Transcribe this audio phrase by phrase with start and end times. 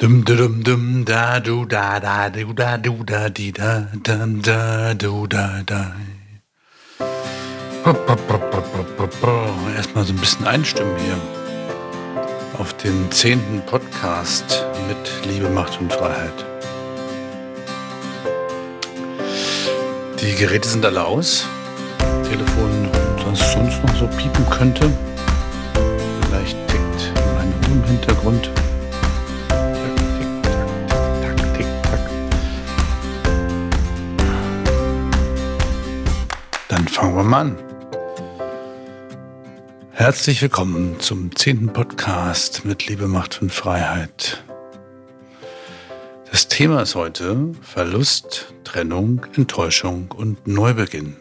[0.00, 4.94] Dum dum dum da du da da du da du da di da dum da
[4.94, 5.90] du da da.
[9.76, 11.16] Erstmal so ein bisschen einstimmen hier
[12.60, 16.44] auf den zehnten Podcast mit Liebe, Macht und Freiheit.
[20.20, 21.44] Die Geräte sind alle aus.
[22.22, 22.88] Telefon,
[23.26, 24.92] was sonst noch so piepen könnte.
[26.22, 28.48] Vielleicht tickt mein Uhr im Hintergrund.
[36.98, 37.56] Fangen wir mal an.
[39.92, 44.42] Herzlich willkommen zum zehnten Podcast mit Liebe, Macht und Freiheit.
[46.28, 51.16] Das Thema ist heute Verlust, Trennung, Enttäuschung und Neubeginn.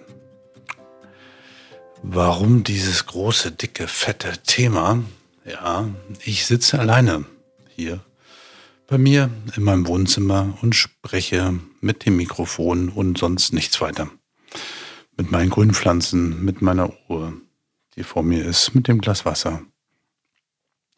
[2.01, 5.03] Warum dieses große, dicke, fette Thema?
[5.45, 5.87] Ja,
[6.25, 7.25] ich sitze alleine
[7.75, 7.99] hier
[8.87, 14.09] bei mir in meinem Wohnzimmer und spreche mit dem Mikrofon und sonst nichts weiter
[15.17, 17.33] mit meinen grünen Pflanzen, mit meiner Uhr,
[17.95, 19.61] die vor mir ist, mit dem Glas Wasser.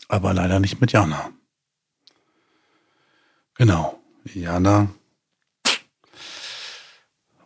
[0.07, 1.31] Aber leider nicht mit Jana.
[3.55, 4.89] Genau, Jana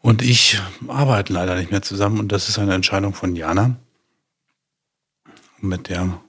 [0.03, 3.77] und ich arbeiten leider nicht mehr zusammen und das ist eine Entscheidung von Jana.
[5.61, 6.19] Mit der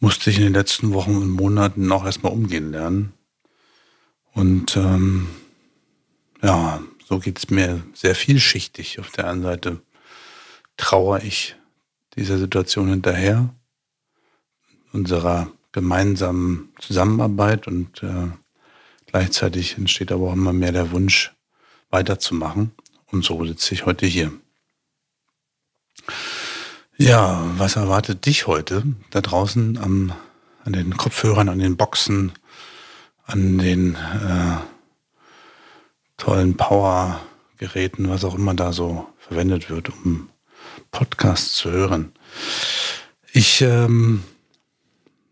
[0.00, 3.12] musste ich in den letzten Wochen und Monaten auch erstmal umgehen lernen.
[4.34, 5.28] Und ähm,
[6.42, 8.98] ja, so geht es mir sehr vielschichtig.
[9.00, 9.80] Auf der einen Seite
[10.76, 11.56] trauere ich
[12.16, 13.54] dieser Situation hinterher,
[14.92, 18.28] unserer gemeinsamen Zusammenarbeit und äh,
[19.06, 21.32] gleichzeitig entsteht aber auch immer mehr der Wunsch,
[21.90, 22.72] weiterzumachen.
[23.10, 24.32] Und so sitze ich heute hier.
[26.96, 30.12] Ja, was erwartet dich heute da draußen am,
[30.64, 32.32] an den Kopfhörern, an den Boxen,
[33.24, 34.56] an den äh,
[36.22, 40.30] tollen Power-Geräten, was auch immer da so verwendet wird, um
[40.92, 42.12] Podcasts zu hören.
[43.32, 44.22] Ich ähm,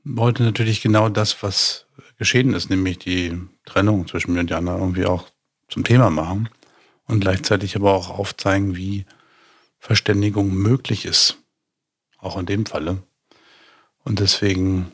[0.02, 1.86] wollte natürlich genau das, was
[2.18, 5.28] geschehen ist, nämlich die Trennung zwischen mir und Jana irgendwie auch
[5.68, 6.48] zum Thema machen
[7.06, 9.06] und gleichzeitig aber auch aufzeigen, wie
[9.78, 11.38] Verständigung möglich ist.
[12.18, 13.00] Auch in dem Falle.
[14.02, 14.90] Und deswegen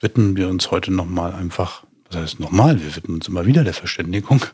[0.00, 3.74] widmen wir uns heute nochmal einfach, was heißt nochmal, wir widmen uns immer wieder der
[3.74, 4.46] Verständigung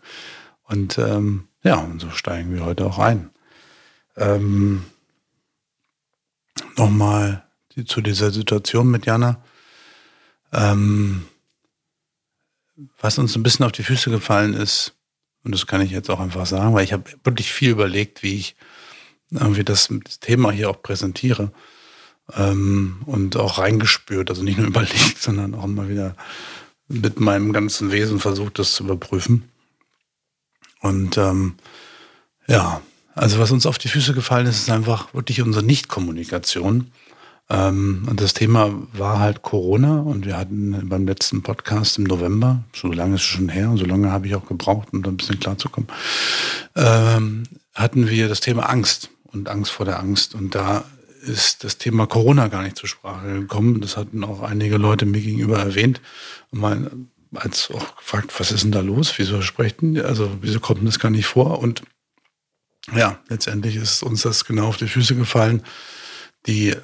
[0.68, 3.30] und ähm, ja, und so steigen wir heute auch ein.
[4.16, 4.84] Ähm,
[6.76, 7.44] Nochmal
[7.86, 9.42] zu dieser Situation mit Jana.
[10.52, 11.26] Ähm,
[13.00, 14.94] was uns ein bisschen auf die Füße gefallen ist,
[15.42, 18.36] und das kann ich jetzt auch einfach sagen, weil ich habe wirklich viel überlegt, wie
[18.36, 18.56] ich
[19.30, 21.52] irgendwie das, das Thema hier auch präsentiere
[22.34, 26.16] ähm, und auch reingespürt, also nicht nur überlegt, sondern auch immer wieder
[26.88, 29.50] mit meinem ganzen Wesen versucht, das zu überprüfen.
[30.86, 31.54] Und ähm,
[32.46, 32.80] ja,
[33.14, 36.90] also was uns auf die Füße gefallen ist, ist einfach wirklich unsere Nichtkommunikation.
[37.48, 42.64] Ähm, und das Thema war halt Corona und wir hatten beim letzten Podcast im November,
[42.74, 45.10] so lange ist es schon her und so lange habe ich auch gebraucht, um da
[45.10, 45.88] ein bisschen klarzukommen,
[46.74, 47.44] ähm,
[47.74, 50.34] hatten wir das Thema Angst und Angst vor der Angst.
[50.34, 50.84] Und da
[51.22, 53.80] ist das Thema Corona gar nicht zur Sprache gekommen.
[53.80, 56.00] Das hatten auch einige Leute mir gegenüber erwähnt.
[56.50, 59.18] Und mein, als auch gefragt, was ist denn da los?
[59.18, 61.58] Wieso sprechen, also wieso kommt das gar nicht vor?
[61.58, 61.82] Und
[62.94, 65.62] ja, letztendlich ist uns das genau auf die Füße gefallen.
[66.46, 66.80] Die, äh,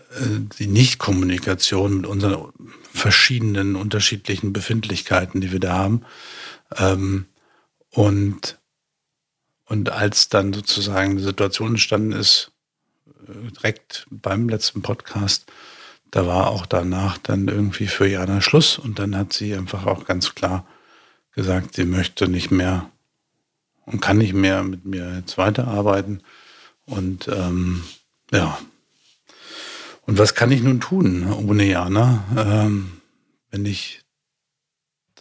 [0.59, 2.53] die Nichtkommunikation mit unseren
[2.93, 6.05] verschiedenen unterschiedlichen Befindlichkeiten, die wir da haben.
[6.77, 7.27] Ähm,
[7.91, 8.59] und,
[9.67, 12.51] und als dann sozusagen die Situation entstanden ist,
[13.07, 15.47] äh, direkt beim letzten Podcast,
[16.13, 20.05] da war auch danach dann irgendwie für Jana Schluss und dann hat sie einfach auch
[20.05, 20.67] ganz klar
[21.35, 22.91] gesagt, sie möchte nicht mehr
[23.87, 26.23] und kann nicht mehr mit mir jetzt weiterarbeiten.
[26.85, 27.83] Und ähm,
[28.31, 28.59] ja,
[30.03, 33.01] und was kann ich nun tun ohne Jana, ähm,
[33.51, 34.02] wenn ich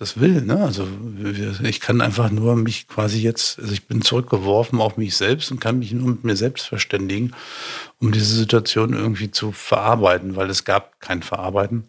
[0.02, 0.42] das will.
[0.42, 0.58] Ne?
[0.64, 0.88] Also
[1.62, 5.60] ich kann einfach nur mich quasi jetzt, also ich bin zurückgeworfen auf mich selbst und
[5.60, 7.34] kann mich nur mit mir selbst verständigen,
[8.00, 11.84] um diese Situation irgendwie zu verarbeiten, weil es gab kein Verarbeiten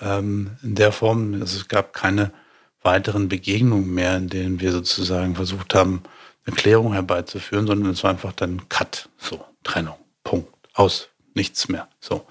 [0.00, 1.34] ähm, in der Form.
[1.34, 2.32] Also es gab keine
[2.80, 6.02] weiteren Begegnungen mehr, in denen wir sozusagen versucht haben,
[6.46, 11.88] eine Klärung herbeizuführen, sondern es war einfach dann Cut, so Trennung, Punkt, aus, nichts mehr,
[12.00, 12.26] so.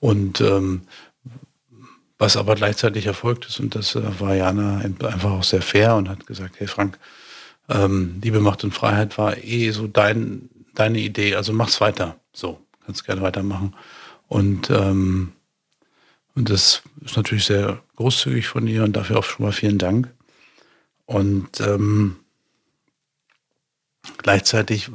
[0.00, 0.82] Und ähm,
[2.20, 6.08] was aber gleichzeitig erfolgt ist, und das äh, war Jana einfach auch sehr fair und
[6.08, 6.98] hat gesagt, hey Frank,
[7.68, 12.16] ähm, Liebe, Macht und Freiheit war eh so dein, deine Idee, also mach's weiter.
[12.32, 13.74] So, kannst gerne weitermachen.
[14.28, 15.32] Und, ähm,
[16.36, 20.08] Und das ist natürlich sehr großzügig von ihr und dafür auch schon mal vielen Dank.
[21.06, 22.16] Und ähm,
[24.18, 24.88] gleichzeitig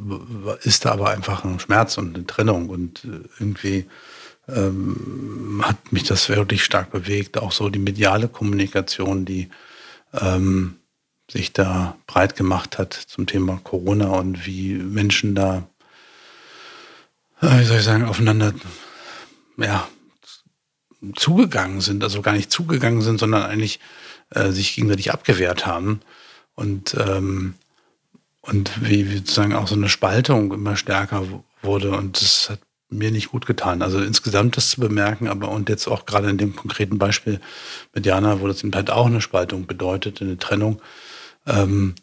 [0.63, 3.85] ist da aber einfach ein Schmerz und eine Trennung und äh, irgendwie
[4.47, 7.37] ähm, hat mich das wirklich stark bewegt.
[7.37, 9.49] Auch so die mediale Kommunikation, die
[10.13, 10.77] ähm,
[11.29, 15.67] sich da breit gemacht hat zum Thema Corona und wie Menschen da,
[17.41, 18.53] äh, wie soll ich sagen, aufeinander
[19.57, 19.87] ja,
[21.15, 23.79] zugegangen sind, also gar nicht zugegangen sind, sondern eigentlich
[24.31, 26.01] äh, sich gegenseitig abgewehrt haben.
[26.55, 27.55] Und, ähm,
[28.41, 31.27] und wie, wie sozusagen auch so eine Spaltung immer stärker
[31.61, 31.91] wurde.
[31.91, 32.59] Und das hat
[32.89, 33.81] mir nicht gut getan.
[33.81, 37.39] Also insgesamt das zu bemerken, aber und jetzt auch gerade in dem konkreten Beispiel
[37.93, 40.81] mit Jana, wo das eben halt auch eine Spaltung bedeutet, eine Trennung,
[41.47, 41.95] ähm,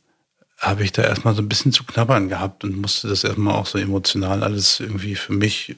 [0.59, 3.67] habe ich da erstmal so ein bisschen zu knabbern gehabt und musste das erstmal auch
[3.67, 5.77] so emotional alles irgendwie für mich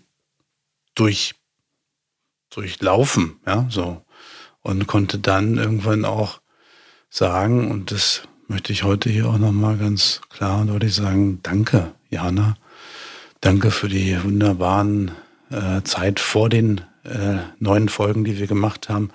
[0.95, 1.35] durch,
[2.51, 4.05] durchlaufen, ja, so.
[4.61, 6.41] Und konnte dann irgendwann auch
[7.11, 11.95] sagen, und das möchte ich heute hier auch nochmal ganz klar und deutlich sagen, danke,
[12.11, 12.57] Jana.
[13.45, 15.11] Danke für die wunderbaren
[15.51, 19.11] äh, Zeit vor den äh, neuen Folgen, die wir gemacht haben,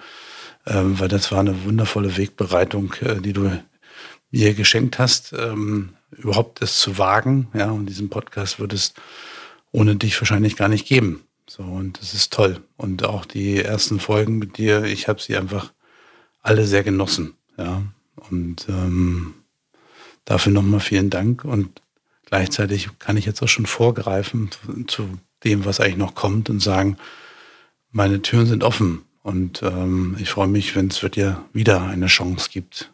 [0.67, 3.51] ähm, weil das war eine wundervolle Wegbereitung, äh, die du
[4.29, 7.47] mir geschenkt hast, ähm, überhaupt es zu wagen.
[7.55, 8.93] Ja, und diesen Podcast wird es
[9.71, 11.23] ohne dich wahrscheinlich gar nicht geben.
[11.47, 12.59] So, und das ist toll.
[12.77, 15.73] Und auch die ersten Folgen mit dir, ich habe sie einfach
[16.43, 17.33] alle sehr genossen.
[17.57, 17.81] Ja,
[18.29, 19.33] und ähm,
[20.23, 21.43] dafür nochmal vielen Dank.
[21.45, 21.81] Und
[22.29, 24.49] gleichzeitig kann ich jetzt auch schon vorgreifen
[24.87, 26.97] zu dem, was eigentlich noch kommt und sagen,
[27.91, 29.03] meine Türen sind offen.
[29.21, 32.91] Und ähm, ich freue mich, wenn es dir wieder eine Chance gibt,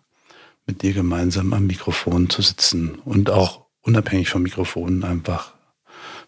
[0.66, 5.56] mit dir gemeinsam am Mikrofon zu sitzen und auch unabhängig vom Mikrofon einfach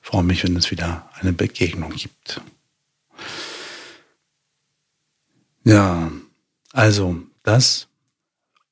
[0.07, 2.39] freue mich, wenn es wieder eine Begegnung gibt.
[5.65, 6.09] Ja,
[6.71, 7.89] also das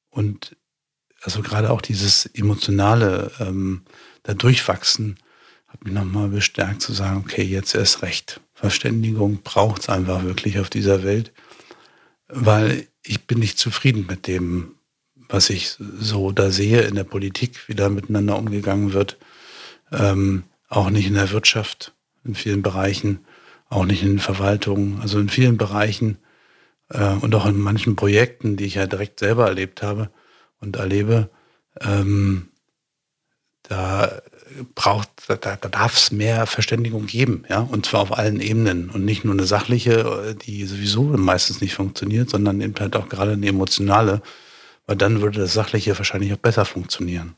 [0.10, 0.56] und
[1.22, 3.84] also gerade auch dieses emotionale ähm,
[4.26, 5.18] da durchwachsen
[5.68, 8.42] hat mich nochmal bestärkt zu sagen, okay, jetzt erst recht.
[8.54, 11.32] Verständigung braucht es einfach wirklich auf dieser Welt,
[12.28, 14.76] weil ich bin nicht zufrieden mit dem,
[15.30, 19.18] was ich so da sehe in der Politik, wie da miteinander umgegangen wird.
[19.92, 21.94] Ähm, auch nicht in der Wirtschaft,
[22.24, 23.20] in vielen Bereichen,
[23.70, 26.18] auch nicht in den Verwaltungen, also in vielen Bereichen
[26.90, 30.10] äh, und auch in manchen Projekten, die ich ja direkt selber erlebt habe
[30.60, 31.30] und erlebe,
[31.82, 32.50] ähm,
[33.70, 34.22] da
[34.74, 39.04] braucht, da, da darf es mehr Verständigung geben, ja, und zwar auf allen Ebenen und
[39.04, 43.48] nicht nur eine sachliche, die sowieso meistens nicht funktioniert, sondern eben halt auch gerade eine
[43.48, 44.22] emotionale,
[44.86, 47.36] weil dann würde das Sachliche wahrscheinlich auch besser funktionieren.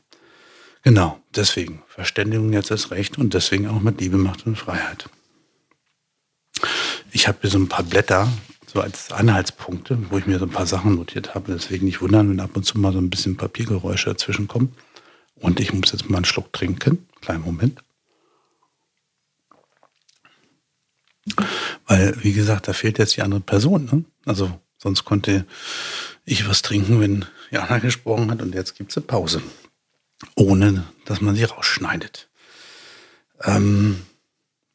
[0.82, 5.08] Genau, deswegen Verständigung jetzt ist Recht und deswegen auch mit Liebe, Macht und Freiheit.
[7.10, 8.28] Ich habe hier so ein paar Blätter,
[8.72, 11.52] so als Anhaltspunkte, wo ich mir so ein paar Sachen notiert habe.
[11.52, 14.74] Deswegen nicht wundern, wenn ab und zu mal so ein bisschen Papiergeräusche dazwischen kommen.
[15.40, 17.08] Und ich muss jetzt mal einen Schluck trinken.
[17.20, 17.80] Kleinen Moment.
[21.86, 23.88] Weil, wie gesagt, da fehlt jetzt die andere Person.
[23.90, 24.04] Ne?
[24.24, 25.46] Also sonst konnte
[26.24, 29.42] ich was trinken, wenn Jana gesprochen hat und jetzt gibt es eine Pause.
[30.34, 32.28] Ohne, dass man sie rausschneidet.
[33.42, 34.04] Ähm,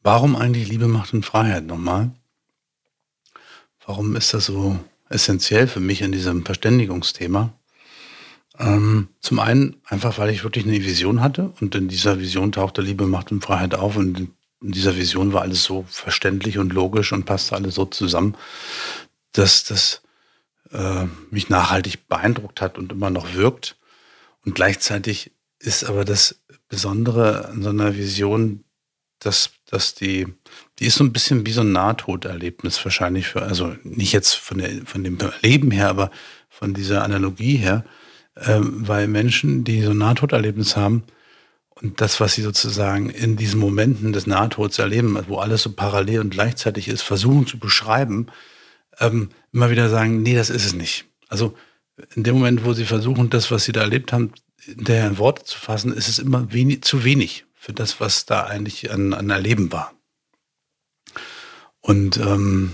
[0.01, 2.12] warum eigentlich Liebe, Macht und Freiheit nochmal?
[3.86, 7.54] Warum ist das so essentiell für mich in diesem Verständigungsthema?
[8.64, 12.82] Ähm, zum einen einfach, weil ich wirklich eine Vision hatte und in dieser Vision tauchte
[12.82, 14.30] Liebe, Macht und Freiheit auf und
[14.62, 18.38] in dieser Vision war alles so verständlich und logisch und passte alles so zusammen,
[19.34, 20.02] dass das
[20.72, 23.76] äh, mich nachhaltig beeindruckt hat und immer noch wirkt.
[24.46, 26.40] Und gleichzeitig ist aber das
[26.70, 28.64] Besondere an so einer Vision,
[29.20, 30.28] dass, dass die,
[30.80, 34.60] die ist so ein bisschen wie so ein Nahtoderlebnis wahrscheinlich für, also nicht jetzt von,
[34.60, 36.12] der, von dem Leben her, aber
[36.50, 37.84] von dieser Analogie her,
[38.37, 41.04] ähm, weil Menschen, die so ein Nahtoderlebnis haben
[41.69, 46.19] und das, was sie sozusagen in diesen Momenten des Nahtods erleben, wo alles so parallel
[46.19, 48.28] und gleichzeitig ist, versuchen zu beschreiben,
[48.99, 51.06] ähm, immer wieder sagen, nee, das ist es nicht.
[51.30, 51.56] Also
[52.16, 55.44] in dem Moment, wo sie versuchen, das, was sie da erlebt haben, hinterher in Worte
[55.44, 59.30] zu fassen, ist es immer wenig, zu wenig für das, was da eigentlich an, an
[59.30, 59.94] Erleben war.
[61.81, 62.71] Und ähm,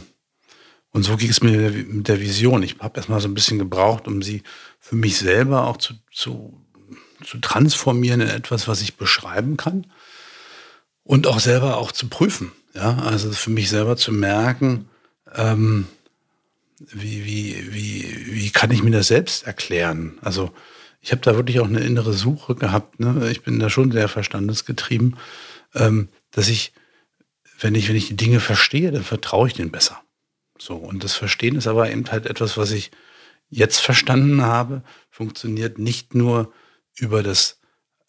[0.91, 2.63] und so ging es mir mit der Vision.
[2.63, 4.43] Ich habe erstmal so ein bisschen gebraucht, um sie
[4.89, 6.59] für mich selber auch zu, zu,
[7.23, 9.85] zu transformieren in etwas, was ich beschreiben kann
[11.03, 12.51] und auch selber auch zu prüfen.
[12.73, 14.89] Ja, also für mich selber zu merken,
[15.35, 15.85] ähm,
[16.79, 20.17] wie, wie, wie, wie kann ich mir das selbst erklären?
[20.21, 20.51] Also
[21.01, 22.99] ich habe da wirklich auch eine innere Suche gehabt.
[22.99, 23.29] Ne?
[23.29, 25.17] Ich bin da schon sehr verstandesgetrieben,
[25.75, 26.73] ähm, dass ich,
[27.59, 30.01] wenn ich, wenn ich die Dinge verstehe, dann vertraue ich denen besser
[30.57, 32.89] So, und das Verstehen ist aber eben halt etwas, was ich
[33.49, 36.53] jetzt verstanden habe, funktioniert nicht nur
[36.95, 37.59] über das,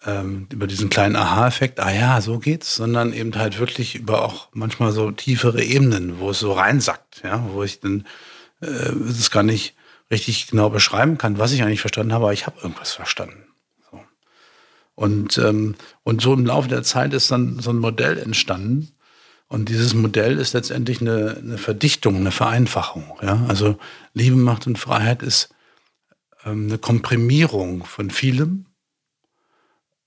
[0.05, 4.49] ähm, über diesen kleinen Aha-Effekt, ah ja, so geht's, sondern eben halt wirklich über auch
[4.53, 8.07] manchmal so tiefere Ebenen, wo es so reinsackt, ja, wo ich dann
[8.61, 9.75] äh, es gar nicht
[10.11, 13.45] richtig genau beschreiben kann, was ich eigentlich verstanden habe, aber ich habe irgendwas verstanden.
[13.91, 14.01] So.
[14.95, 18.93] Und, ähm, und so im Laufe der Zeit ist dann so ein Modell entstanden,
[19.51, 23.19] und dieses Modell ist letztendlich eine, eine Verdichtung, eine Vereinfachung.
[23.21, 23.45] Ja?
[23.49, 23.77] Also
[24.15, 25.53] Liebe, Macht und Freiheit ist
[26.45, 28.67] ähm, eine Komprimierung von vielem,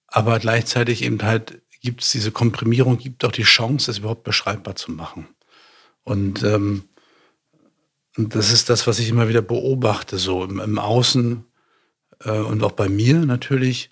[0.08, 4.78] aber gleichzeitig eben halt gibt es diese Komprimierung, gibt auch die Chance, es überhaupt beschreibbar
[4.78, 5.28] zu machen.
[6.06, 6.86] Und, ähm,
[8.16, 11.44] und das ist das, was ich immer wieder beobachte, so im, im Außen
[12.24, 13.90] äh, und auch bei mir natürlich,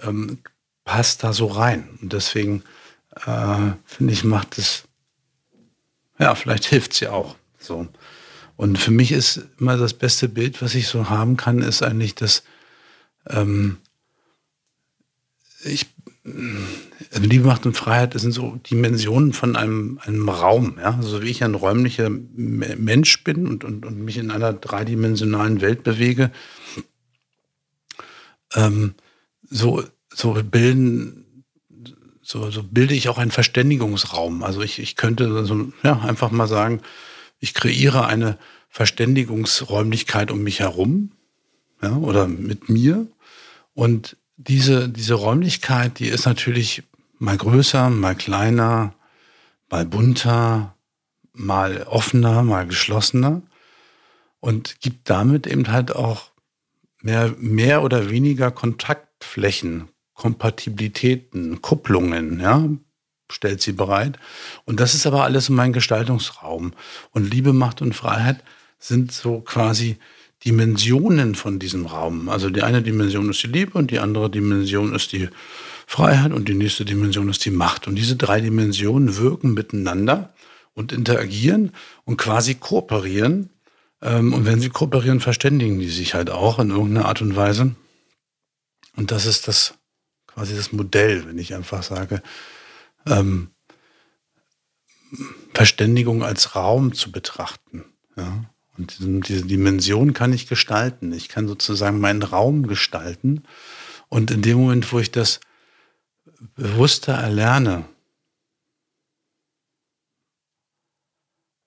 [0.00, 0.38] ähm,
[0.84, 1.98] passt da so rein.
[2.00, 2.62] Und deswegen
[3.26, 4.88] äh, finde ich, macht es
[6.18, 7.36] ja, vielleicht hilft es ja auch.
[7.58, 7.88] So.
[8.56, 12.14] Und für mich ist immer das beste Bild, was ich so haben kann, ist eigentlich,
[12.14, 12.44] dass
[13.28, 13.78] ähm,
[15.64, 15.86] ich
[17.12, 20.78] also Liebe, Macht und Freiheit, das sind so Dimensionen von einem, einem Raum.
[20.78, 20.96] Ja?
[20.96, 25.82] Also wie ich ein räumlicher Mensch bin und, und, und mich in einer dreidimensionalen Welt
[25.82, 26.30] bewege,
[28.54, 28.94] ähm,
[29.50, 31.23] so, so bilden
[32.24, 34.42] so, so bilde ich auch einen Verständigungsraum.
[34.42, 36.80] Also ich, ich könnte so, ja, einfach mal sagen,
[37.38, 38.38] ich kreiere eine
[38.70, 41.12] Verständigungsräumlichkeit um mich herum
[41.82, 43.06] ja, oder mit mir.
[43.74, 46.82] Und diese, diese Räumlichkeit, die ist natürlich
[47.18, 48.94] mal größer, mal kleiner,
[49.70, 50.74] mal bunter,
[51.32, 53.42] mal offener, mal geschlossener
[54.40, 56.30] und gibt damit eben halt auch
[57.02, 62.68] mehr, mehr oder weniger Kontaktflächen, Kompatibilitäten, Kupplungen, ja,
[63.30, 64.18] stellt sie bereit.
[64.64, 66.72] Und das ist aber alles mein Gestaltungsraum.
[67.10, 68.42] Und Liebe, Macht und Freiheit
[68.78, 69.98] sind so quasi
[70.44, 72.28] Dimensionen von diesem Raum.
[72.28, 75.28] Also die eine Dimension ist die Liebe und die andere Dimension ist die
[75.86, 77.86] Freiheit und die nächste Dimension ist die Macht.
[77.86, 80.34] Und diese drei Dimensionen wirken miteinander
[80.74, 81.72] und interagieren
[82.04, 83.50] und quasi kooperieren.
[84.02, 87.74] Ähm, und wenn sie kooperieren, verständigen die sich halt auch in irgendeiner Art und Weise.
[88.96, 89.74] Und das ist das
[90.34, 92.22] quasi das Modell, wenn ich einfach sage,
[93.06, 93.50] ähm,
[95.54, 97.84] Verständigung als Raum zu betrachten.
[98.16, 98.44] Ja?
[98.76, 101.12] Und diese, diese Dimension kann ich gestalten.
[101.12, 103.44] Ich kann sozusagen meinen Raum gestalten.
[104.08, 105.40] Und in dem Moment, wo ich das
[106.56, 107.84] bewusster erlerne,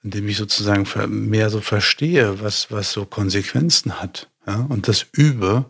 [0.04, 0.86] indem ich sozusagen
[1.30, 5.70] mehr so verstehe, was, was so Konsequenzen hat, ja, und das übe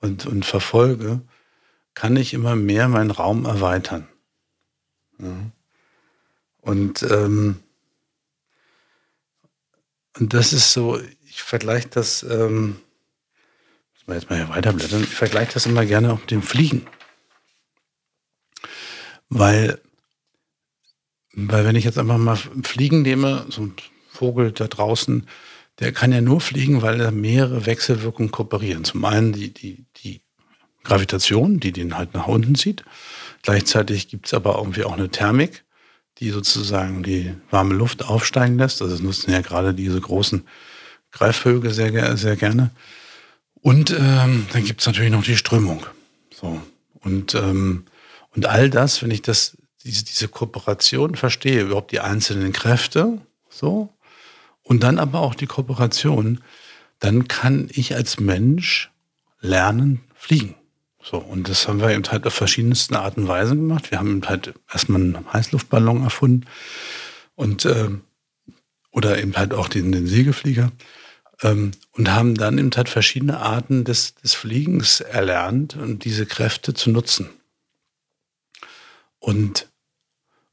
[0.00, 1.22] und, und verfolge,
[1.96, 4.06] kann ich immer mehr meinen Raum erweitern.
[6.60, 7.62] Und, ähm,
[10.18, 12.76] und das ist so, ich vergleiche das, ähm,
[13.94, 16.86] muss man jetzt mal hier weiterblättern, ich vergleiche das immer gerne auch mit dem Fliegen.
[19.30, 19.80] Weil,
[21.32, 23.74] weil wenn ich jetzt einfach mal Fliegen nehme, so ein
[24.10, 25.26] Vogel da draußen,
[25.78, 28.84] der kann ja nur fliegen, weil da mehrere Wechselwirkungen kooperieren.
[28.84, 30.25] Zum einen die, die, die
[30.86, 32.84] Gravitation, die den halt nach unten zieht.
[33.42, 35.64] Gleichzeitig gibt es aber irgendwie auch eine Thermik,
[36.18, 38.80] die sozusagen die warme Luft aufsteigen lässt.
[38.80, 40.44] Also das nutzen ja gerade diese großen
[41.12, 42.70] Greifvögel sehr, sehr gerne.
[43.62, 45.84] Und ähm, dann gibt es natürlich noch die Strömung.
[46.32, 46.60] So.
[47.00, 47.84] Und, ähm,
[48.34, 53.88] und all das, wenn ich das, diese, diese Kooperation verstehe, überhaupt die einzelnen Kräfte, so,
[54.62, 56.40] und dann aber auch die Kooperation,
[56.98, 58.90] dann kann ich als Mensch
[59.40, 60.54] lernen, fliegen.
[61.08, 63.92] So, und das haben wir eben halt auf verschiedensten Arten und Weisen gemacht.
[63.92, 66.46] Wir haben halt erstmal einen Heißluftballon erfunden
[67.36, 67.90] und äh,
[68.90, 70.72] oder eben halt auch den, den Segelflieger
[71.42, 76.74] ähm, und haben dann eben halt verschiedene Arten des, des Fliegens erlernt und diese Kräfte
[76.74, 77.28] zu nutzen.
[79.20, 79.68] Und,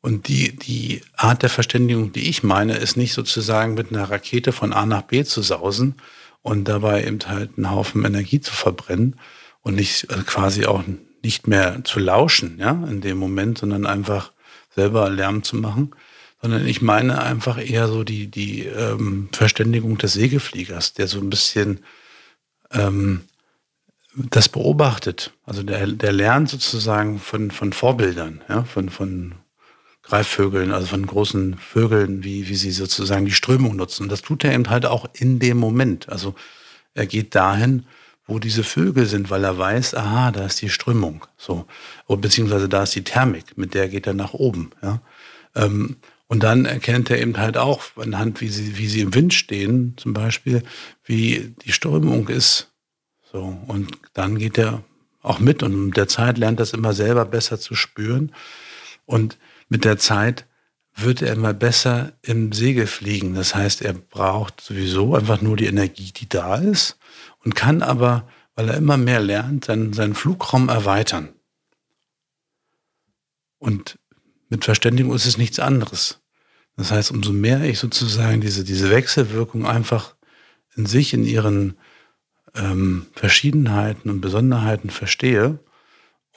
[0.01, 4.51] und die, die Art der Verständigung, die ich meine, ist nicht sozusagen mit einer Rakete
[4.51, 5.95] von A nach B zu sausen
[6.43, 9.19] und dabei eben halt einen Haufen Energie zu verbrennen,
[9.63, 10.83] und nicht also quasi auch
[11.23, 14.31] nicht mehr zu lauschen, ja, in dem Moment, sondern einfach
[14.75, 15.95] selber Lärm zu machen,
[16.41, 21.29] sondern ich meine einfach eher so die, die ähm, Verständigung des Segelfliegers, der so ein
[21.29, 21.79] bisschen
[22.71, 23.21] ähm,
[24.15, 25.31] das beobachtet.
[25.45, 29.35] Also der, der lernt sozusagen von, von Vorbildern, ja, von, von
[30.03, 34.03] Greifvögeln, also von großen Vögeln, wie, wie sie sozusagen die Strömung nutzen.
[34.03, 36.09] Und das tut er eben halt auch in dem Moment.
[36.09, 36.35] Also
[36.93, 37.85] er geht dahin,
[38.25, 41.65] wo diese Vögel sind, weil er weiß, aha, da ist die Strömung, so,
[42.07, 45.01] beziehungsweise da ist die Thermik, mit der geht er nach oben, ja.
[45.55, 49.35] Ähm, Und dann erkennt er eben halt auch anhand, wie sie, wie sie im Wind
[49.35, 50.63] stehen, zum Beispiel,
[51.05, 52.71] wie die Strömung ist.
[53.31, 53.59] So.
[53.67, 54.83] Und dann geht er
[55.21, 58.31] auch mit und mit der Zeit lernt das immer selber besser zu spüren.
[59.05, 59.37] Und
[59.69, 60.47] mit der Zeit
[60.95, 63.35] wird er immer besser im Segel fliegen.
[63.35, 66.97] Das heißt, er braucht sowieso einfach nur die Energie, die da ist
[67.43, 71.29] und kann aber, weil er immer mehr lernt, seinen, seinen Flugraum erweitern.
[73.59, 73.99] Und
[74.49, 76.21] mit Verständigung ist es nichts anderes.
[76.75, 80.15] Das heißt, umso mehr ich sozusagen diese, diese Wechselwirkung einfach
[80.75, 81.77] in sich, in ihren
[82.55, 85.59] ähm, Verschiedenheiten und Besonderheiten verstehe,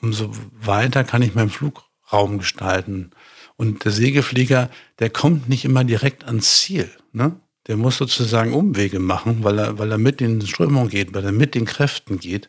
[0.00, 3.10] umso weiter kann ich meinen Flugraum gestalten.
[3.56, 6.90] Und der Segelflieger, der kommt nicht immer direkt ans Ziel.
[7.12, 7.40] Ne?
[7.66, 11.32] Der muss sozusagen Umwege machen, weil er, weil er mit den Strömungen geht, weil er
[11.32, 12.49] mit den Kräften geht.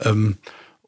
[0.00, 0.38] Ähm,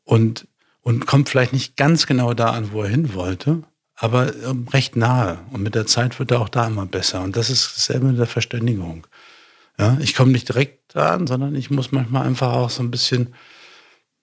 [0.05, 0.49] und,
[0.81, 3.63] und kommt vielleicht nicht ganz genau da an, wo er hin wollte
[4.01, 5.41] aber ähm, recht nahe.
[5.51, 7.21] Und mit der Zeit wird er auch da immer besser.
[7.21, 9.07] Und das ist dasselbe mit der Verständigung.
[9.79, 12.91] Ja, ich komme nicht direkt da an, sondern ich muss manchmal einfach auch so ein
[12.91, 13.35] bisschen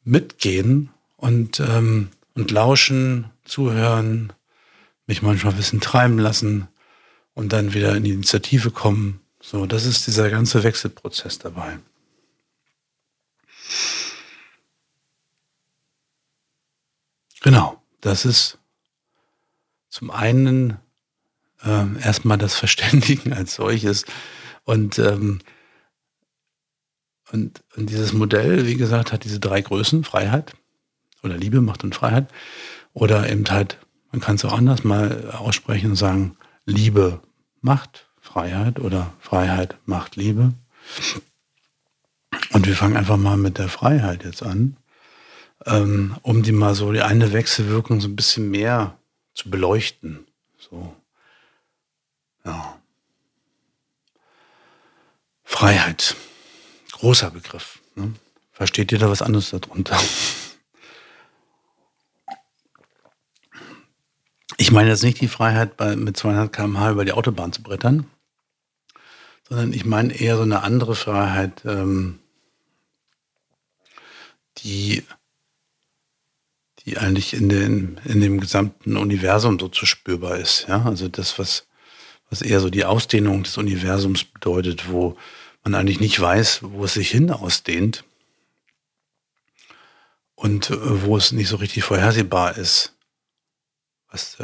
[0.03, 4.33] mitgehen und, ähm, und lauschen, zuhören,
[5.05, 6.67] mich manchmal ein bisschen treiben lassen
[7.35, 9.19] und dann wieder in die Initiative kommen.
[9.49, 11.79] So, das ist dieser ganze Wechselprozess dabei.
[17.39, 18.59] Genau, das ist
[19.87, 20.77] zum einen
[21.63, 24.03] äh, erstmal das Verständigen als solches
[24.65, 25.39] und, ähm,
[27.31, 30.57] und, und dieses Modell, wie gesagt, hat diese drei Größen, Freiheit
[31.23, 32.29] oder Liebe, Macht und Freiheit.
[32.91, 33.79] Oder eben halt,
[34.11, 36.35] man kann es auch anders mal aussprechen und sagen,
[36.65, 37.21] Liebe,
[37.61, 40.53] Macht, Freiheit oder Freiheit, Macht, Liebe.
[42.51, 44.75] Und wir fangen einfach mal mit der Freiheit jetzt an,
[45.65, 48.97] ähm, um die mal so die eine Wechselwirkung so ein bisschen mehr
[49.33, 50.27] zu beleuchten.
[50.57, 50.93] So.
[52.43, 52.77] Ja.
[55.45, 56.15] Freiheit.
[56.91, 57.79] Großer Begriff.
[57.95, 58.13] Ne?
[58.51, 59.97] Versteht da was anderes darunter?
[64.57, 68.07] Ich meine jetzt nicht die Freiheit, bei, mit 200 km/h über die Autobahn zu brettern,
[69.47, 72.19] sondern ich meine eher so eine andere Freiheit, ähm,
[74.57, 75.03] die
[76.87, 80.67] die eigentlich in, den, in dem gesamten Universum so zu spürbar ist.
[80.69, 80.85] Ja?
[80.85, 81.67] Also das, was,
[82.29, 85.17] was eher so die Ausdehnung des Universums bedeutet, wo
[85.63, 88.05] man eigentlich nicht weiß, wo es sich hin ausdehnt
[90.35, 92.93] und äh, wo es nicht so richtig vorhersehbar ist,
[94.09, 94.37] was,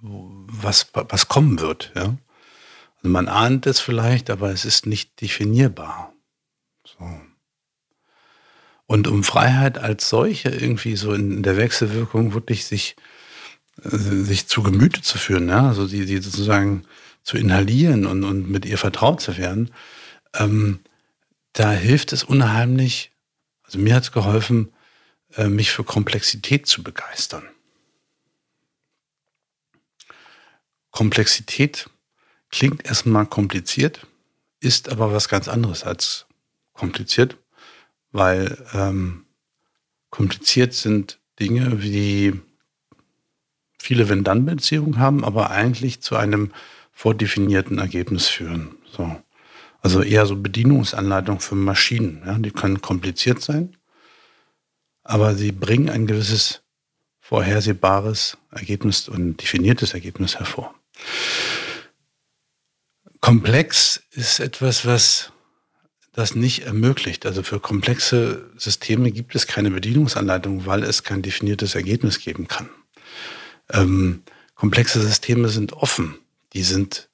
[0.00, 1.90] was, was kommen wird.
[1.96, 2.16] Ja?
[2.98, 6.12] Also man ahnt es vielleicht, aber es ist nicht definierbar.
[6.84, 7.20] So.
[8.86, 12.96] Und um Freiheit als solche irgendwie so in der Wechselwirkung wirklich sich,
[13.82, 15.68] äh, sich zu Gemüte zu führen, ja?
[15.68, 16.84] also die, die sozusagen
[17.22, 19.70] zu inhalieren und, und mit ihr vertraut zu werden,
[20.34, 20.80] ähm,
[21.52, 23.12] da hilft es unheimlich,
[23.62, 24.72] also mir hat es geholfen,
[25.34, 27.44] äh, mich für Komplexität zu begeistern.
[30.90, 31.90] Komplexität
[32.50, 34.06] klingt erstmal kompliziert,
[34.60, 36.26] ist aber was ganz anderes als
[36.72, 37.36] kompliziert
[38.12, 39.24] weil ähm,
[40.10, 42.40] kompliziert sind Dinge, wie
[43.78, 46.52] viele Wenn-Dann-Beziehungen haben, aber eigentlich zu einem
[46.92, 48.76] vordefinierten Ergebnis führen.
[48.90, 49.20] So.
[49.80, 52.22] Also eher so Bedienungsanleitungen für Maschinen.
[52.26, 52.38] Ja?
[52.38, 53.76] Die können kompliziert sein,
[55.04, 56.62] aber sie bringen ein gewisses
[57.20, 60.74] vorhersehbares Ergebnis und definiertes Ergebnis hervor.
[63.20, 65.32] Komplex ist etwas, was
[66.12, 67.26] das nicht ermöglicht.
[67.26, 72.68] Also für komplexe Systeme gibt es keine Bedienungsanleitung, weil es kein definiertes Ergebnis geben kann.
[73.70, 74.22] Ähm,
[74.54, 76.18] komplexe Systeme sind offen.
[76.54, 77.08] Die sind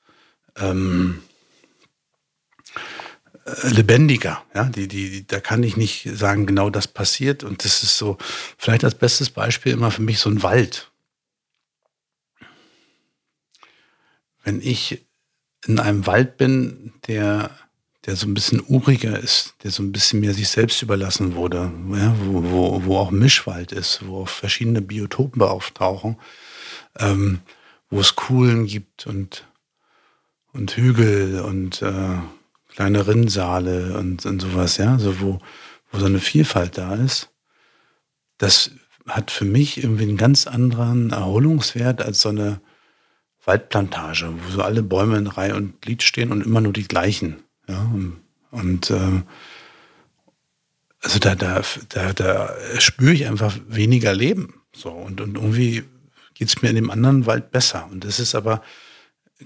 [0.56, 1.22] ähm,
[3.44, 4.42] äh, lebendiger.
[4.54, 4.64] Ja?
[4.64, 7.44] Die, die, da kann ich nicht sagen, genau das passiert.
[7.44, 8.16] Und das ist so,
[8.56, 10.90] vielleicht als bestes Beispiel immer für mich so ein Wald.
[14.44, 15.04] Wenn ich
[15.66, 17.50] in einem Wald bin, der
[18.07, 21.72] der so ein bisschen uriger ist, der so ein bisschen mehr sich selbst überlassen wurde,
[21.92, 26.18] ja, wo, wo, wo auch Mischwald ist, wo auch verschiedene Biotopen auftauchen,
[26.98, 27.40] ähm,
[27.88, 29.46] wo es Kuhlen gibt und,
[30.53, 32.18] und Hügel und äh,
[32.74, 35.38] kleine Rinnsale und, und sowas, ja, so wo,
[35.90, 37.31] wo so eine Vielfalt da ist.
[38.37, 38.72] Das
[39.07, 42.61] hat für mich irgendwie einen ganz anderen Erholungswert als so eine
[43.44, 47.42] Waldplantage, wo so alle Bäume in Reihe und Glied stehen und immer nur die gleichen.
[47.68, 49.22] Ja, und, und äh,
[51.00, 54.54] also da, da, da, da spüre ich einfach weniger Leben.
[54.74, 55.85] So, und, und irgendwie
[56.33, 57.88] geht es mir in dem anderen Wald besser.
[57.90, 58.62] Und das ist aber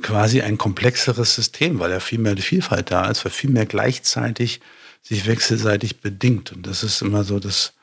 [0.03, 4.61] quasi ein komplexeres System, weil ja viel mehr Vielfalt da ist, weil viel mehr gleichzeitig
[5.03, 6.53] sich wechselseitig bedingt.
[6.53, 7.75] Und das ist immer so das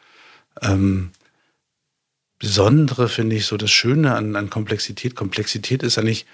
[0.61, 1.11] ähm,
[2.39, 5.15] Besondere, finde ich, so das Schöne an, an Komplexität.
[5.15, 6.27] Komplexität ist ja nicht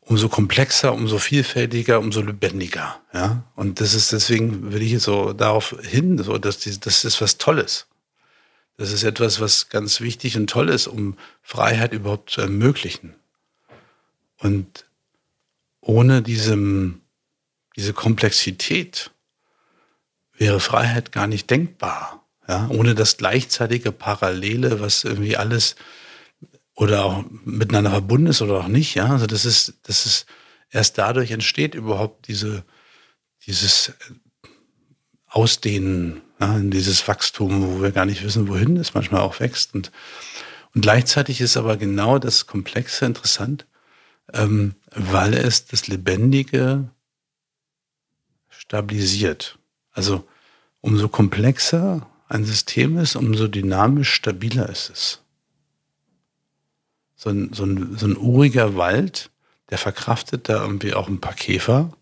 [0.00, 3.00] umso komplexer, umso vielfältiger, umso lebendiger.
[3.12, 3.42] Ja?
[3.54, 7.38] Und das ist deswegen, will ich so darauf hin, so, dass die, das ist was
[7.38, 7.86] Tolles.
[8.78, 13.14] Das ist etwas, was ganz wichtig und toll ist, um Freiheit überhaupt zu ermöglichen.
[14.38, 14.86] Und
[15.80, 17.02] ohne diesem,
[17.76, 19.10] diese Komplexität
[20.32, 22.17] wäre Freiheit gar nicht denkbar.
[22.48, 22.68] Ja?
[22.70, 25.76] Ohne das gleichzeitige Parallele, was irgendwie alles
[26.74, 28.94] oder auch miteinander verbunden ist oder auch nicht.
[28.94, 29.06] Ja?
[29.06, 30.26] Also das ist, das ist
[30.70, 32.64] erst dadurch entsteht überhaupt diese,
[33.46, 33.92] dieses
[35.26, 39.74] Ausdehnen, ja, dieses Wachstum, wo wir gar nicht wissen, wohin es manchmal auch wächst.
[39.74, 39.92] Und,
[40.74, 43.66] und gleichzeitig ist aber genau das Komplexe interessant,
[44.32, 46.88] ähm, weil es das Lebendige
[48.48, 49.58] stabilisiert.
[49.92, 50.26] Also
[50.80, 55.20] umso komplexer ein System ist, umso dynamisch stabiler ist es.
[57.16, 59.30] So ein, so ein, so ein uriger Wald,
[59.70, 61.92] der verkraftet da irgendwie auch ein paar Käfer,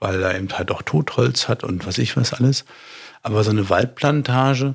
[0.00, 2.64] weil er eben halt auch Totholz hat und was ich was alles.
[3.22, 4.74] Aber so eine Waldplantage,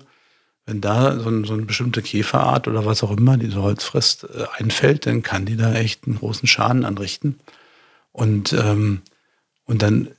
[0.66, 4.26] wenn da so, ein, so eine bestimmte Käferart oder was auch immer, diese Holz frisst,
[4.26, 7.40] äh, einfällt, dann kann die da echt einen großen Schaden anrichten.
[8.12, 9.02] Und, ähm,
[9.66, 10.10] und dann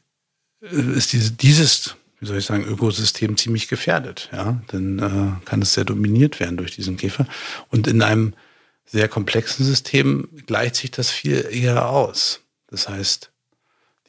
[0.62, 4.28] äh, ist diese, dieses, wie soll ich sagen, Ökosystem ziemlich gefährdet.
[4.32, 4.62] Ja?
[4.68, 7.26] Dann äh, kann es sehr dominiert werden durch diesen Käfer.
[7.70, 8.34] Und in einem
[8.84, 12.40] sehr komplexen System gleicht sich das viel eher aus.
[12.66, 13.30] Das heißt,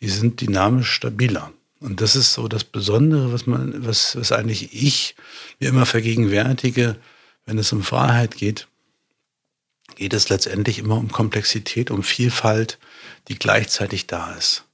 [0.01, 1.53] die sind dynamisch stabiler.
[1.79, 5.15] Und das ist so das Besondere, was man, was, was eigentlich ich
[5.59, 6.97] mir immer vergegenwärtige,
[7.45, 8.67] wenn es um Freiheit geht,
[9.95, 12.77] geht es letztendlich immer um Komplexität, um Vielfalt,
[13.27, 14.65] die gleichzeitig da ist.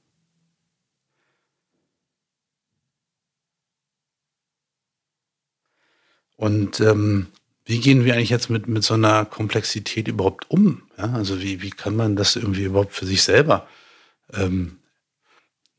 [6.38, 7.26] Und ähm,
[7.64, 10.82] wie gehen wir eigentlich jetzt mit, mit so einer Komplexität überhaupt um?
[10.96, 13.68] Ja, also wie, wie kann man das irgendwie überhaupt für sich selber
[14.32, 14.78] ähm,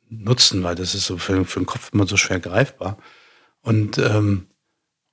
[0.10, 2.98] nutzen, weil das ist so für, für den Kopf immer so schwer greifbar.
[3.62, 4.48] Und, ähm,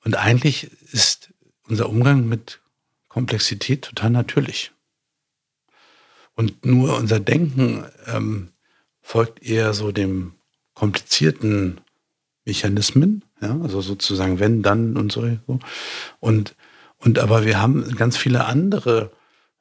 [0.05, 1.33] und eigentlich ist
[1.69, 2.61] unser Umgang mit
[3.09, 4.73] Komplexität total natürlich.
[6.35, 8.51] Und nur unser Denken ähm,
[9.01, 10.35] folgt eher so dem
[10.75, 11.81] komplizierten
[12.45, 15.29] Mechanismen, ja, also sozusagen wenn, dann und so.
[16.21, 16.55] Und,
[16.99, 19.11] und aber wir haben ganz viele andere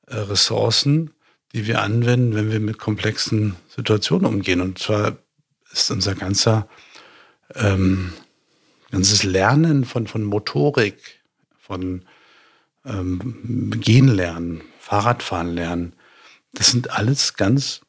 [0.08, 1.12] äh, Ressourcen,
[1.54, 4.62] die wir anwenden, wenn wir mit komplexen Situationen umgehen.
[4.62, 5.18] Und zwar
[5.72, 6.68] ist unser ganzer
[7.54, 8.14] ähm,
[8.92, 11.22] ganzes Lernen von, von Motorik,
[11.60, 12.04] von
[12.86, 15.94] ähm, Gehen lernen, Fahrradfahren lernen,
[16.54, 17.82] das sind alles ganz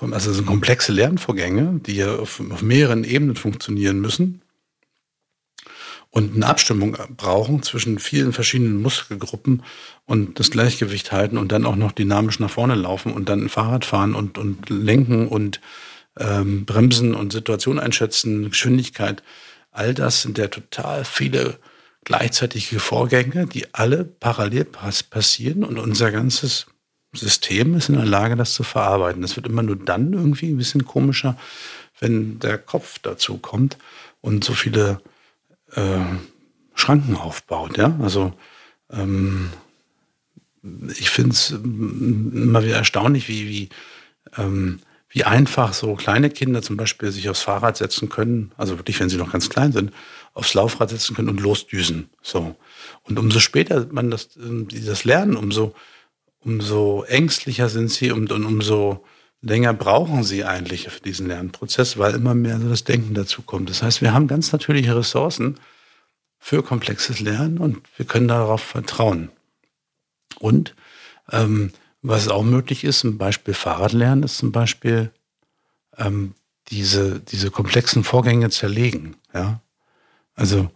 [0.00, 4.42] also das sind komplexe Lernvorgänge, die ja auf, auf mehreren Ebenen funktionieren müssen
[6.14, 9.64] und eine Abstimmung brauchen zwischen vielen verschiedenen Muskelgruppen
[10.04, 13.84] und das Gleichgewicht halten und dann auch noch dynamisch nach vorne laufen und dann Fahrrad
[13.84, 15.60] fahren und, und lenken und
[16.16, 19.24] ähm, Bremsen und Situation einschätzen, Geschwindigkeit,
[19.72, 21.58] all das sind ja total viele
[22.04, 26.66] gleichzeitige Vorgänge, die alle parallel pass passieren und unser ganzes
[27.14, 29.22] System ist in der Lage, das zu verarbeiten.
[29.22, 31.36] Das wird immer nur dann irgendwie ein bisschen komischer,
[32.00, 33.76] wenn der Kopf dazu kommt
[34.20, 35.00] und so viele
[35.72, 36.00] äh,
[36.74, 37.78] Schranken aufbaut.
[37.78, 37.96] Ja?
[38.02, 38.32] Also
[38.90, 39.50] ähm,
[40.96, 43.68] ich finde es immer wieder erstaunlich, wie, wie
[44.36, 44.80] ähm,
[45.14, 49.08] wie einfach so kleine Kinder zum Beispiel sich aufs Fahrrad setzen können, also wirklich, wenn
[49.08, 49.92] sie noch ganz klein sind,
[50.32, 52.10] aufs Laufrad setzen können und losdüsen.
[52.20, 52.56] So.
[53.04, 55.72] Und umso später man das, ähm, das lernen, umso,
[56.44, 59.04] umso ängstlicher sind sie und, und umso
[59.40, 63.68] länger brauchen sie eigentlich für diesen Lernprozess, weil immer mehr so das Denken dazu kommt.
[63.68, 65.58] Das heißt, wir haben ganz natürliche Ressourcen
[66.38, 69.30] für komplexes Lernen und wir können darauf vertrauen.
[70.38, 70.74] Und
[71.30, 75.10] ähm, was auch möglich ist, ein Beispiel Fahrradlernen, ist zum Beispiel
[75.96, 76.34] ähm,
[76.68, 79.16] diese, diese komplexen Vorgänge zerlegen.
[79.32, 79.60] Ja?
[80.34, 80.70] Also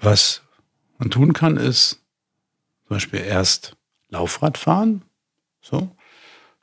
[0.00, 0.42] was
[0.98, 2.00] man tun kann, ist
[2.86, 3.76] zum Beispiel erst
[4.10, 5.02] Laufrad fahren,
[5.60, 5.90] so,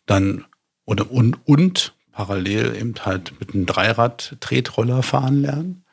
[0.05, 0.45] dann
[0.85, 5.83] oder und, und parallel eben halt mit einem Dreirad-Tretroller fahren lernen.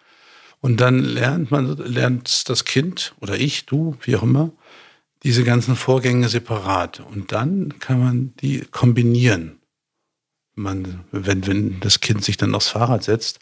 [0.60, 4.50] Und dann lernt man, lernt das Kind oder ich, du, wie auch immer,
[5.22, 7.00] diese ganzen Vorgänge separat.
[7.00, 9.58] Und dann kann man die kombinieren.
[10.54, 13.40] Man, wenn, wenn das Kind sich dann aufs Fahrrad setzt,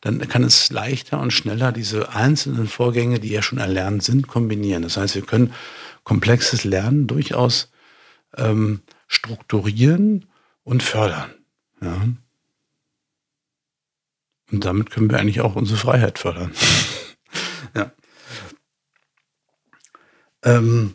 [0.00, 4.82] dann kann es leichter und schneller diese einzelnen Vorgänge, die ja schon erlernt sind, kombinieren.
[4.82, 5.52] Das heißt, wir können
[6.04, 7.70] komplexes Lernen durchaus
[8.36, 10.26] ähm, strukturieren
[10.64, 11.34] und fördern.
[11.80, 12.08] Ja.
[14.52, 16.52] Und damit können wir eigentlich auch unsere Freiheit fördern.
[17.74, 17.92] ja.
[20.42, 20.94] Ähm,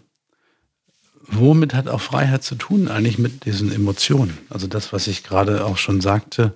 [1.21, 2.87] womit hat auch Freiheit zu tun?
[2.87, 4.37] Eigentlich mit diesen Emotionen.
[4.49, 6.53] Also das, was ich gerade auch schon sagte,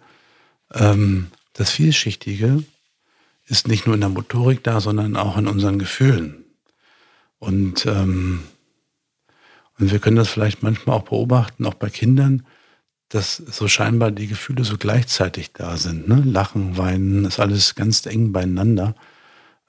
[0.73, 2.63] ähm, das Vielschichtige
[3.47, 6.38] ist nicht nur in der Motorik da, sondern auch in unseren Gefühlen.
[7.39, 8.43] Und, ähm,
[9.79, 12.45] und wir können das vielleicht manchmal auch beobachten, auch bei Kindern,
[13.07, 16.07] dass so scheinbar die Gefühle so gleichzeitig da sind.
[16.07, 16.21] Ne?
[16.23, 18.93] Lachen, weinen, ist alles ganz eng beieinander.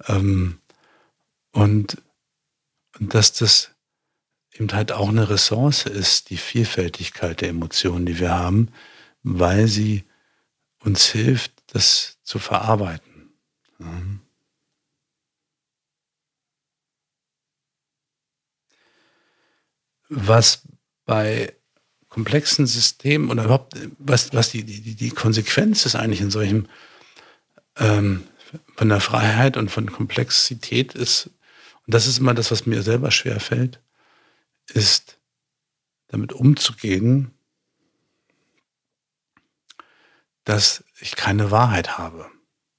[0.07, 0.59] Ähm,
[1.53, 2.03] und,
[2.99, 3.71] und dass das
[4.53, 8.69] eben halt auch eine Ressource ist, die Vielfältigkeit der Emotionen, die wir haben,
[9.23, 10.05] weil sie
[10.81, 13.33] uns hilft, das zu verarbeiten.
[13.79, 13.87] Ja.
[20.11, 20.63] Was
[21.07, 21.55] bei
[22.09, 26.67] komplexen Systemen oder überhaupt, was, was die, die, die Konsequenz ist eigentlich in solchem
[27.77, 28.25] ähm,
[28.77, 31.31] von der Freiheit und von Komplexität ist,
[31.87, 33.81] und das ist immer das, was mir selber schwer fällt,
[34.67, 35.19] ist
[36.09, 37.31] damit umzugehen,
[40.45, 42.31] dass ich keine Wahrheit habe.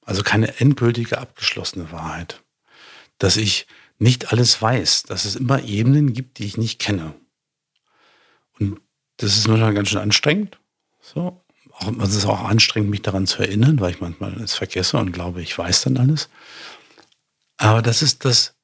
[0.03, 2.43] Also keine endgültige, abgeschlossene Wahrheit.
[3.17, 3.67] Dass ich
[3.97, 7.13] nicht alles weiß, dass es immer Ebenen gibt, die ich nicht kenne.
[8.59, 8.79] Und
[9.17, 10.59] das ist manchmal ganz schön anstrengend.
[11.01, 11.41] So.
[11.73, 15.11] Auch, es ist auch anstrengend, mich daran zu erinnern, weil ich manchmal es vergesse und
[15.11, 16.29] glaube, ich weiß dann alles.
[17.57, 18.55] Aber das ist das,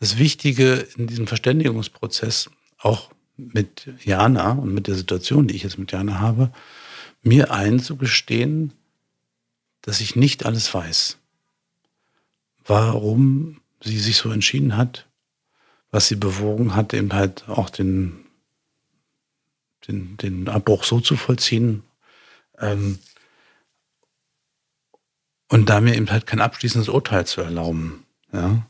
[0.00, 5.78] das Wichtige in diesem Verständigungsprozess, auch mit Jana und mit der Situation, die ich jetzt
[5.78, 6.52] mit Jana habe,
[7.22, 8.72] mir einzugestehen,
[9.82, 11.18] dass ich nicht alles weiß.
[12.64, 15.08] Warum sie sich so entschieden hat,
[15.90, 18.21] was sie bewogen hat, eben halt auch den
[19.88, 21.82] den, den Abbruch so zu vollziehen.
[22.58, 22.98] Ähm,
[25.48, 28.06] und da mir eben halt kein abschließendes Urteil zu erlauben.
[28.32, 28.66] Ja?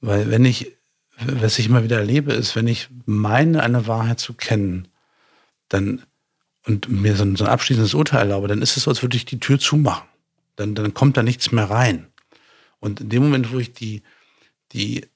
[0.00, 0.72] Weil wenn ich,
[1.18, 4.88] was ich immer wieder erlebe, ist, wenn ich meine, eine Wahrheit zu kennen,
[5.68, 6.02] dann
[6.66, 9.16] und mir so ein, so ein abschließendes Urteil erlaube, dann ist es so, als würde
[9.16, 10.08] ich die Tür zumachen.
[10.56, 12.08] Dann, dann kommt da nichts mehr rein.
[12.80, 14.02] Und in dem Moment, wo ich die,
[14.72, 15.06] die,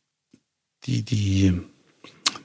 [0.84, 1.60] die, die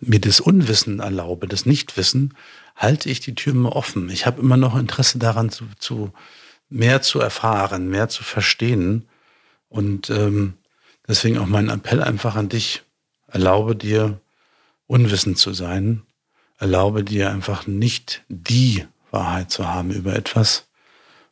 [0.07, 2.33] mir das Unwissen erlaube, das Nichtwissen,
[2.75, 4.09] halte ich die Tür immer offen.
[4.09, 6.11] Ich habe immer noch Interesse daran, zu, zu
[6.69, 9.07] mehr zu erfahren, mehr zu verstehen.
[9.69, 10.55] Und ähm,
[11.07, 12.83] deswegen auch mein Appell einfach an dich,
[13.27, 14.19] erlaube dir,
[14.87, 16.03] unwissend zu sein,
[16.57, 20.67] erlaube dir einfach nicht die Wahrheit zu haben über etwas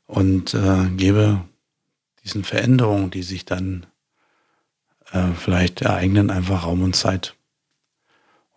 [0.05, 1.41] und äh, gebe
[2.23, 3.85] diesen Veränderungen, die sich dann
[5.11, 7.35] äh, vielleicht ereignen, einfach Raum und Zeit.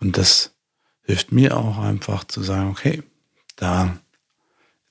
[0.00, 0.54] Und das
[1.02, 3.02] hilft mir auch einfach zu sagen, okay,
[3.56, 3.98] da,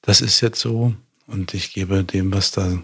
[0.02, 0.94] das ist jetzt so
[1.28, 2.82] und ich gebe dem, was da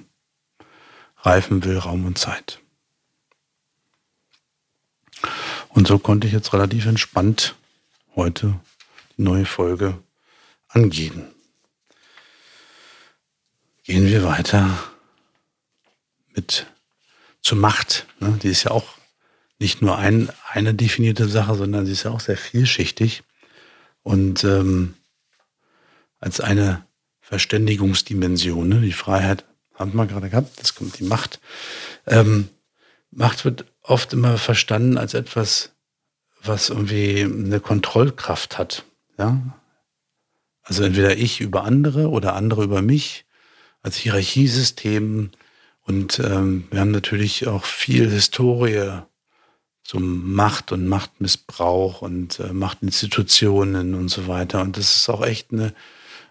[1.18, 2.60] reifen will, Raum und Zeit.
[5.70, 7.56] Und so konnte ich jetzt relativ entspannt
[8.16, 8.60] heute
[9.18, 9.98] die neue Folge
[10.68, 11.34] angehen.
[13.84, 14.78] Gehen wir weiter
[16.36, 16.68] mit
[17.42, 18.06] zur Macht.
[18.20, 18.38] Ne?
[18.42, 18.98] Die ist ja auch
[19.62, 23.22] nicht nur ein, eine definierte Sache, sondern sie ist ja auch sehr vielschichtig.
[24.02, 24.96] Und ähm,
[26.20, 26.84] als eine
[27.20, 28.82] Verständigungsdimension, ne?
[28.82, 29.46] die Freiheit
[29.76, 31.40] haben wir gerade gehabt, jetzt kommt die Macht.
[32.08, 32.50] Ähm,
[33.12, 35.74] Macht wird oft immer verstanden als etwas,
[36.42, 38.84] was irgendwie eine Kontrollkraft hat.
[39.20, 39.60] Ja?
[40.64, 43.26] Also entweder ich über andere oder andere über mich
[43.84, 45.30] als Hierarchiesystem.
[45.82, 49.04] Und ähm, wir haben natürlich auch viel Historie
[49.84, 54.62] zum Macht und Machtmissbrauch und äh, Machtinstitutionen und so weiter.
[54.62, 55.74] Und das ist auch echt eine,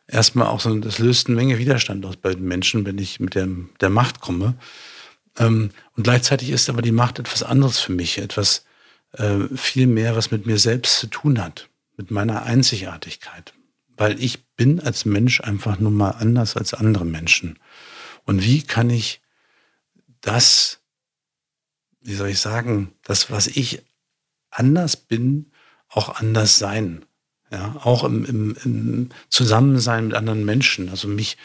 [0.06, 3.34] erstmal auch so, das löst eine Menge Widerstand aus bei den Menschen, wenn ich mit
[3.34, 3.48] der,
[3.80, 4.54] der Macht komme.
[5.38, 8.64] Ähm, und gleichzeitig ist aber die Macht etwas anderes für mich, etwas
[9.12, 13.52] äh, viel mehr, was mit mir selbst zu tun hat, mit meiner Einzigartigkeit.
[13.96, 17.58] Weil ich bin als Mensch einfach nun mal anders als andere Menschen.
[18.24, 19.20] Und wie kann ich
[20.20, 20.79] das
[22.02, 23.82] wie soll ich sagen, das, was ich
[24.50, 25.50] anders bin,
[25.88, 27.04] auch anders sein.
[27.52, 30.88] Ja, auch im, im, im Zusammensein mit anderen Menschen.
[30.88, 31.36] Also mich,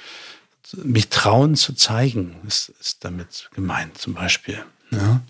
[0.84, 4.64] mich trauen zu zeigen, ist, ist damit gemeint, zum Beispiel.
[4.92, 5.22] Ja.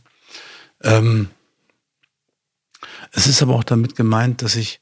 [0.83, 1.29] Ähm,
[3.13, 4.81] es ist aber auch damit gemeint, dass ich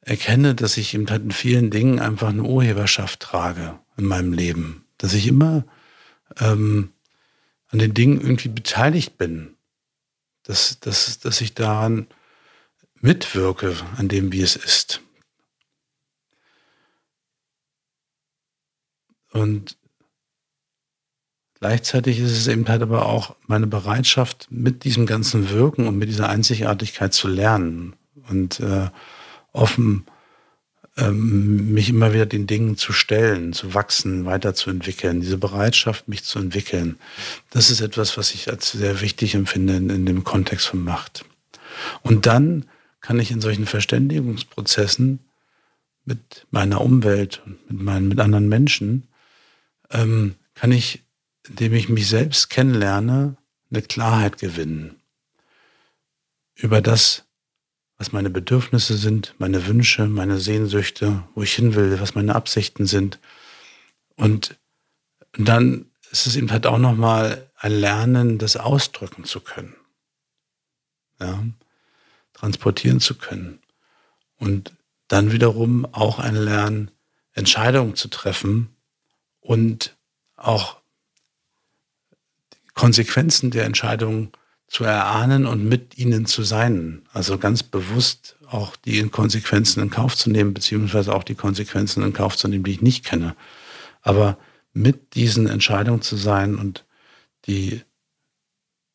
[0.00, 4.84] erkenne, dass ich eben halt in vielen Dingen einfach eine Urheberschaft trage in meinem Leben.
[4.96, 5.64] Dass ich immer
[6.40, 6.90] ähm,
[7.68, 9.54] an den Dingen irgendwie beteiligt bin
[10.48, 12.06] dass, dass, dass ich daran
[13.00, 15.02] mitwirke, an dem, wie es ist.
[19.30, 19.76] Und
[21.60, 26.08] gleichzeitig ist es eben halt aber auch meine Bereitschaft, mit diesem ganzen Wirken und mit
[26.08, 27.94] dieser Einzigartigkeit zu lernen
[28.28, 28.90] und äh,
[29.52, 30.17] offen zu
[30.98, 36.38] ähm, mich immer wieder den Dingen zu stellen, zu wachsen, weiterzuentwickeln, diese Bereitschaft, mich zu
[36.38, 36.98] entwickeln.
[37.50, 41.24] Das ist etwas, was ich als sehr wichtig empfinde in, dem Kontext von Macht.
[42.02, 42.66] Und dann
[43.00, 45.20] kann ich in solchen Verständigungsprozessen
[46.04, 49.08] mit meiner Umwelt und mit, meinen, mit anderen Menschen,
[49.90, 51.04] ähm, kann ich,
[51.48, 53.36] indem ich mich selbst kennenlerne,
[53.70, 54.96] eine Klarheit gewinnen
[56.56, 57.24] über das,
[57.98, 62.86] was meine Bedürfnisse sind, meine Wünsche, meine Sehnsüchte, wo ich hin will, was meine Absichten
[62.86, 63.18] sind.
[64.16, 64.56] Und
[65.32, 69.74] dann ist es eben halt auch nochmal ein Lernen, das ausdrücken zu können.
[71.20, 71.44] Ja,
[72.34, 73.60] transportieren zu können.
[74.36, 74.72] Und
[75.08, 76.92] dann wiederum auch ein Lernen,
[77.32, 78.76] Entscheidungen zu treffen
[79.40, 79.96] und
[80.36, 80.76] auch
[82.74, 84.30] Konsequenzen der Entscheidungen
[84.68, 87.02] zu erahnen und mit ihnen zu sein.
[87.12, 92.12] Also ganz bewusst auch die Konsequenzen in Kauf zu nehmen, beziehungsweise auch die Konsequenzen in
[92.12, 93.34] Kauf zu nehmen, die ich nicht kenne.
[94.02, 94.38] Aber
[94.74, 96.84] mit diesen Entscheidungen zu sein und
[97.46, 97.82] die,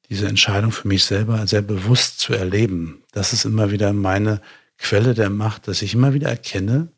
[0.10, 4.42] diese Entscheidung für mich selber sehr bewusst zu erleben, das ist immer wieder meine
[4.78, 6.90] Quelle der Macht, dass ich immer wieder erkenne,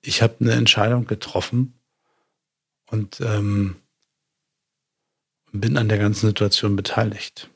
[0.00, 1.78] ich habe eine Entscheidung getroffen
[2.90, 3.76] und ähm,
[5.52, 7.50] bin an der ganzen Situation beteiligt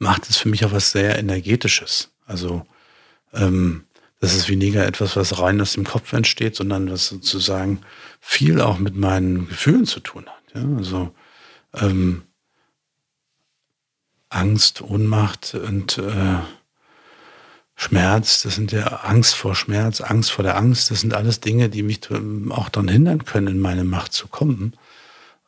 [0.00, 2.10] macht es für mich auch was sehr Energetisches.
[2.26, 2.66] Also
[3.32, 3.84] ähm,
[4.18, 7.82] das ist weniger etwas, was rein aus dem Kopf entsteht, sondern was sozusagen
[8.20, 10.54] viel auch mit meinen Gefühlen zu tun hat.
[10.54, 10.76] Ja?
[10.76, 11.14] Also
[11.74, 12.22] ähm,
[14.30, 16.38] Angst, Ohnmacht und äh,
[17.76, 21.68] Schmerz, das sind ja Angst vor Schmerz, Angst vor der Angst, das sind alles Dinge,
[21.68, 22.00] die mich
[22.50, 24.76] auch daran hindern können, in meine Macht zu kommen.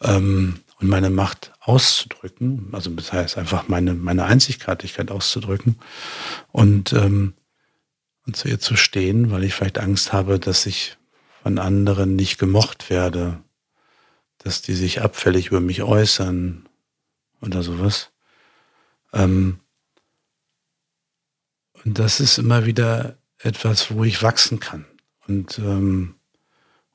[0.00, 5.78] Ähm, und meine Macht auszudrücken, also das heißt einfach meine, meine Einzigartigkeit auszudrücken
[6.50, 7.34] und, ähm,
[8.26, 10.96] und zu ihr zu stehen, weil ich vielleicht Angst habe, dass ich
[11.42, 13.40] von anderen nicht gemocht werde,
[14.38, 16.68] dass die sich abfällig über mich äußern
[17.40, 18.10] oder sowas.
[19.12, 19.60] Ähm,
[21.84, 24.84] und das ist immer wieder etwas, wo ich wachsen kann
[25.28, 26.16] und, ähm,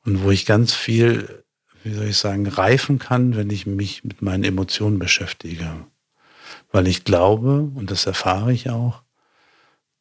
[0.03, 1.45] und wo ich ganz viel
[1.87, 5.85] wie soll ich sagen, reifen kann, wenn ich mich mit meinen Emotionen beschäftige.
[6.71, 9.03] Weil ich glaube, und das erfahre ich auch,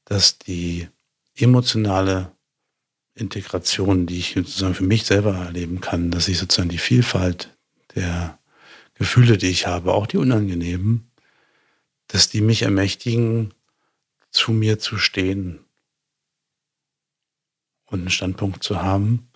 [0.04, 0.88] dass die
[1.36, 2.32] emotionale
[3.14, 7.56] Integration, die ich sozusagen für mich selber erleben kann, dass ich sozusagen die Vielfalt
[7.94, 8.38] der
[8.94, 11.10] Gefühle, die ich habe, auch die unangenehmen,
[12.08, 13.54] dass die mich ermächtigen,
[14.30, 15.60] zu mir zu stehen
[17.86, 19.28] und einen Standpunkt zu haben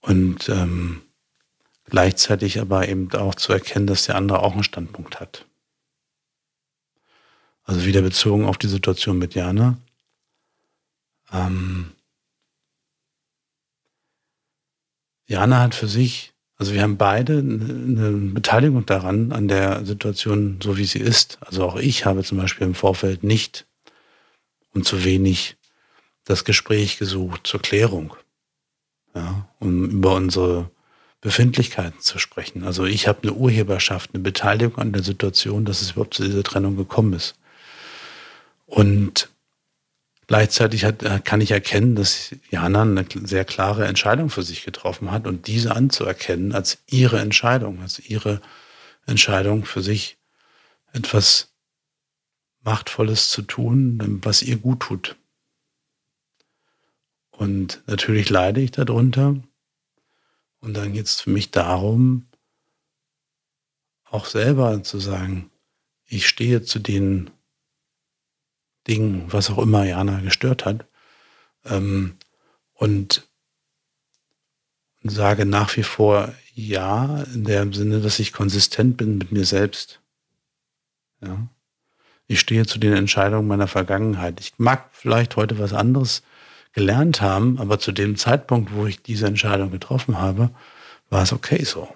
[0.00, 1.02] und ähm,
[1.92, 5.44] Gleichzeitig aber eben auch zu erkennen, dass der andere auch einen Standpunkt hat.
[7.64, 9.76] Also wieder bezogen auf die Situation mit Jana.
[11.30, 11.92] Ähm,
[15.26, 20.78] Jana hat für sich, also wir haben beide eine Beteiligung daran, an der Situation, so
[20.78, 21.36] wie sie ist.
[21.42, 23.66] Also auch ich habe zum Beispiel im Vorfeld nicht
[24.72, 25.58] und zu wenig
[26.24, 28.16] das Gespräch gesucht zur Klärung.
[29.14, 30.70] Ja, um über unsere
[31.22, 32.64] Befindlichkeiten zu sprechen.
[32.64, 36.42] Also ich habe eine Urheberschaft, eine Beteiligung an der Situation, dass es überhaupt zu dieser
[36.42, 37.36] Trennung gekommen ist.
[38.66, 39.30] Und
[40.26, 45.28] gleichzeitig hat, kann ich erkennen, dass Jana eine sehr klare Entscheidung für sich getroffen hat
[45.28, 48.42] und diese anzuerkennen als ihre Entscheidung, als ihre
[49.06, 50.18] Entscheidung für sich
[50.92, 51.52] etwas
[52.64, 55.16] Machtvolles zu tun, was ihr gut tut.
[57.30, 59.36] Und natürlich leide ich darunter,
[60.62, 62.28] und dann geht es für mich darum,
[64.04, 65.50] auch selber zu sagen,
[66.06, 67.30] ich stehe zu den
[68.86, 70.86] Dingen, was auch immer Jana gestört hat,
[71.64, 72.16] ähm,
[72.74, 73.28] und
[75.02, 80.00] sage nach wie vor ja, in dem Sinne, dass ich konsistent bin mit mir selbst.
[81.20, 81.48] Ja.
[82.26, 84.40] Ich stehe zu den Entscheidungen meiner Vergangenheit.
[84.40, 86.22] Ich mag vielleicht heute was anderes
[86.72, 90.50] gelernt haben, aber zu dem Zeitpunkt, wo ich diese Entscheidung getroffen habe,
[91.10, 91.88] war es okay so.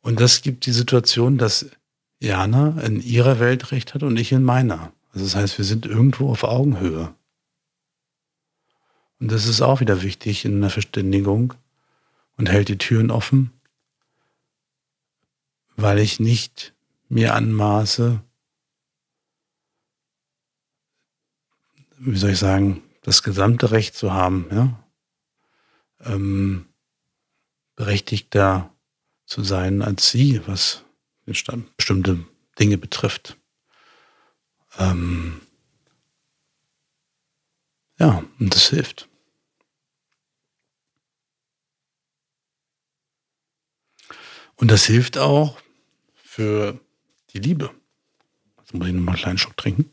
[0.00, 1.70] Und das gibt die Situation, dass
[2.20, 4.92] Jana in ihrer Welt recht hat und ich in meiner.
[5.12, 7.14] Also das heißt, wir sind irgendwo auf Augenhöhe.
[9.20, 11.54] Und das ist auch wieder wichtig in einer Verständigung
[12.36, 13.52] und hält die Türen offen,
[15.76, 16.72] weil ich nicht
[17.08, 18.20] mir anmaße,
[21.98, 24.84] wie soll ich sagen, das gesamte Recht zu haben, ja,
[26.00, 26.66] ähm,
[27.76, 28.74] berechtigter
[29.26, 30.84] zu sein als sie, was
[31.24, 32.24] bestimmte
[32.58, 33.36] Dinge betrifft.
[34.78, 35.40] Ähm,
[37.98, 39.08] ja, und das hilft.
[44.56, 45.60] Und das hilft auch
[46.14, 46.80] für
[47.30, 47.70] die Liebe.
[48.58, 49.90] Jetzt muss ich nochmal einen kleinen Schluck trinken.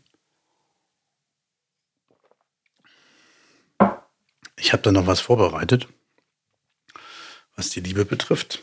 [4.58, 5.88] Ich habe da noch was vorbereitet,
[7.56, 8.62] was die Liebe betrifft.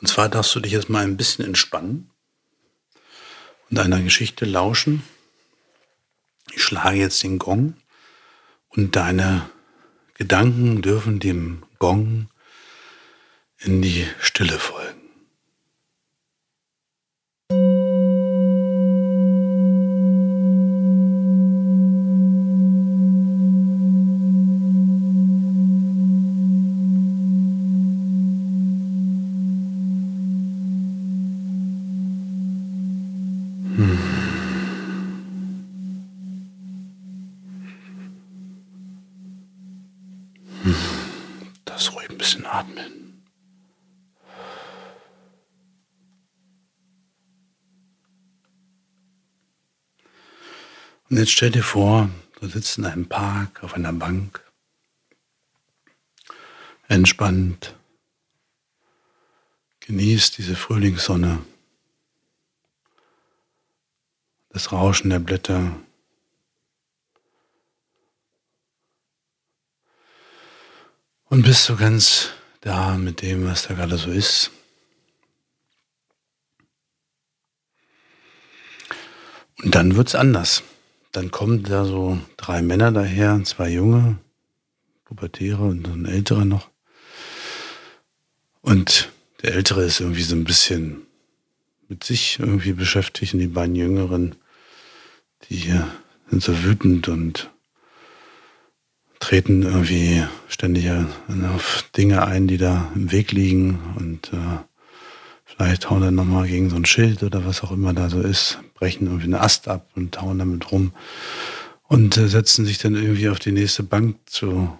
[0.00, 2.10] Und zwar darfst du dich jetzt mal ein bisschen entspannen
[3.70, 5.02] und einer Geschichte lauschen.
[6.52, 7.76] Ich schlage jetzt den Gong
[8.68, 9.48] und deine
[10.14, 12.28] Gedanken dürfen dem Gong
[13.58, 15.01] in die Stille folgen.
[42.22, 43.24] Bisschen atmen.
[51.10, 52.08] Und jetzt stell dir vor,
[52.38, 54.40] du sitzt in einem Park auf einer Bank,
[56.86, 57.74] entspannt,
[59.80, 61.44] genießt diese Frühlingssonne,
[64.50, 65.74] das Rauschen der Blätter,
[71.32, 72.28] Und bist du ganz
[72.60, 74.50] da mit dem, was da gerade so ist.
[79.62, 80.62] Und dann wird es anders.
[81.10, 84.18] Dann kommen da so drei Männer daher, zwei junge,
[85.06, 86.68] Pubertäre und ein älterer noch.
[88.60, 89.10] Und
[89.40, 91.06] der ältere ist irgendwie so ein bisschen
[91.88, 94.34] mit sich irgendwie beschäftigt und die beiden jüngeren,
[95.48, 95.80] die
[96.28, 97.51] sind so wütend und
[99.22, 100.90] treten irgendwie ständig
[101.54, 104.58] auf Dinge ein, die da im Weg liegen und äh,
[105.44, 108.58] vielleicht hauen dann nochmal gegen so ein Schild oder was auch immer da so ist,
[108.74, 110.92] brechen irgendwie einen Ast ab und hauen damit rum
[111.84, 114.76] und äh, setzen sich dann irgendwie auf die nächste Bank zu,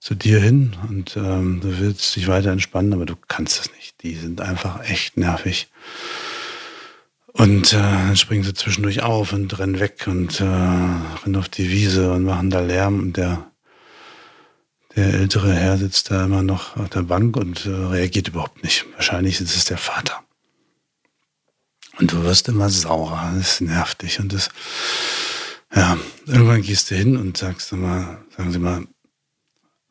[0.00, 4.02] zu dir hin und ähm, du willst dich weiter entspannen, aber du kannst es nicht.
[4.02, 5.68] Die sind einfach echt nervig.
[7.28, 11.70] Und äh, dann springen sie zwischendurch auf und rennen weg und äh, rennen auf die
[11.70, 13.51] Wiese und machen da Lärm und der
[14.96, 18.86] der ältere Herr sitzt da immer noch auf der Bank und äh, reagiert überhaupt nicht.
[18.94, 20.22] Wahrscheinlich ist es der Vater.
[21.98, 24.20] Und du wirst immer saurer, das nervt dich.
[24.20, 24.50] Und das,
[25.74, 28.86] ja, irgendwann gehst du hin und sagst mal, sagen Sie mal,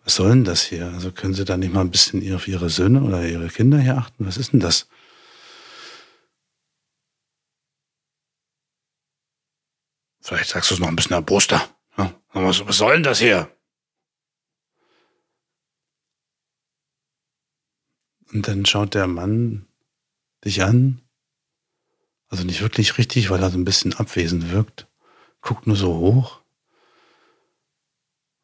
[0.03, 0.87] was soll denn das hier?
[0.87, 3.97] Also können Sie da nicht mal ein bisschen auf Ihre Söhne oder Ihre Kinder hier
[3.97, 4.25] achten?
[4.25, 4.87] Was ist denn das?
[10.21, 11.67] Vielleicht sagst du es noch ein bisschen erboster.
[11.97, 13.51] Ja, was soll denn das hier?
[18.33, 19.67] Und dann schaut der Mann
[20.45, 21.01] dich an,
[22.29, 24.87] also nicht wirklich richtig, weil er so ein bisschen abwesend wirkt,
[25.41, 26.41] guckt nur so hoch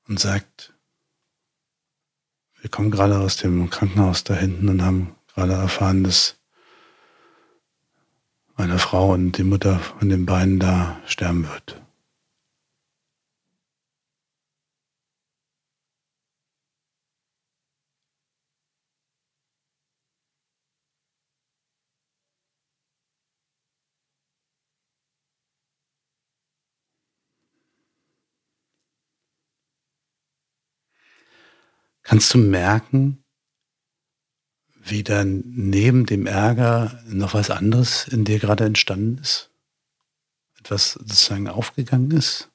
[0.08, 0.74] und sagt,
[2.60, 6.38] wir kommen gerade aus dem Krankenhaus da hinten und haben gerade erfahren, dass
[8.58, 11.82] meine Frau und die Mutter von den beiden da sterben wird.
[32.08, 33.22] Kannst du merken,
[34.76, 39.52] wie dann neben dem Ärger noch was anderes in dir gerade entstanden ist?
[40.58, 42.50] Etwas sozusagen aufgegangen ist?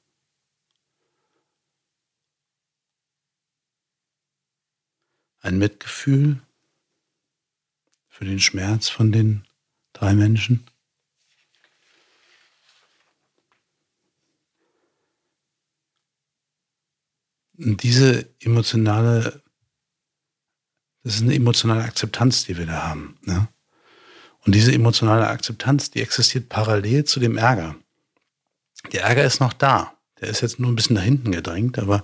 [5.41, 6.41] Ein Mitgefühl
[8.09, 9.45] für den Schmerz von den
[9.93, 10.65] drei Menschen?
[17.59, 19.42] Und diese emotionale
[21.03, 23.17] das ist eine emotionale Akzeptanz, die wir da haben.
[23.23, 23.47] Ne?
[24.45, 27.75] Und diese emotionale Akzeptanz, die existiert parallel zu dem Ärger.
[28.91, 29.93] Der Ärger ist noch da.
[30.19, 32.03] Der ist jetzt nur ein bisschen nach hinten gedrängt, aber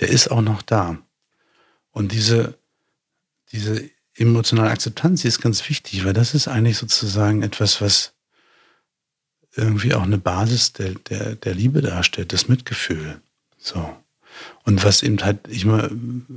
[0.00, 0.98] der ist auch noch da.
[1.92, 2.58] Und diese,
[3.52, 8.12] diese emotionale Akzeptanz, die ist ganz wichtig, weil das ist eigentlich sozusagen etwas, was
[9.56, 13.20] irgendwie auch eine Basis der, der, der Liebe darstellt, das Mitgefühl.
[13.58, 13.96] So.
[14.64, 15.90] Und was eben halt ich mal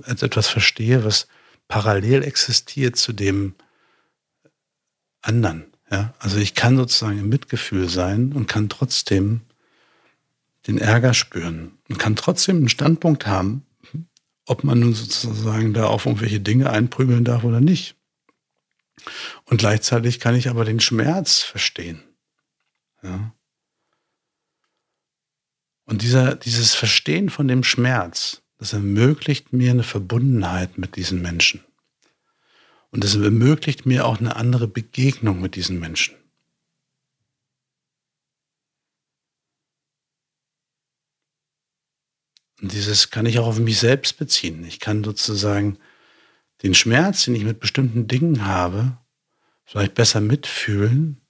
[0.04, 1.28] als etwas verstehe, was
[1.68, 3.56] parallel existiert zu dem
[5.22, 5.66] anderen.
[5.92, 6.14] Ja?
[6.20, 9.42] Also ich kann sozusagen im Mitgefühl sein und kann trotzdem
[10.68, 13.66] den Ärger spüren und kann trotzdem einen Standpunkt haben,
[14.46, 17.96] ob man nun sozusagen da auf irgendwelche Dinge einprügeln darf oder nicht.
[19.46, 22.04] Und gleichzeitig kann ich aber den Schmerz verstehen.
[23.04, 23.34] Ja.
[25.86, 31.64] Und dieser, dieses Verstehen von dem Schmerz, das ermöglicht mir eine Verbundenheit mit diesen Menschen.
[32.92, 36.16] Und es ermöglicht mir auch eine andere Begegnung mit diesen Menschen.
[42.62, 44.66] Und dieses kann ich auch auf mich selbst beziehen.
[44.66, 45.78] Ich kann sozusagen
[46.64, 48.98] den Schmerz, den ich mit bestimmten Dingen habe,
[49.64, 51.22] vielleicht besser mitfühlen,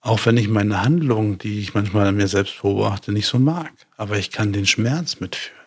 [0.00, 3.72] auch wenn ich meine Handlungen, die ich manchmal an mir selbst beobachte, nicht so mag.
[3.96, 5.59] Aber ich kann den Schmerz mitfühlen.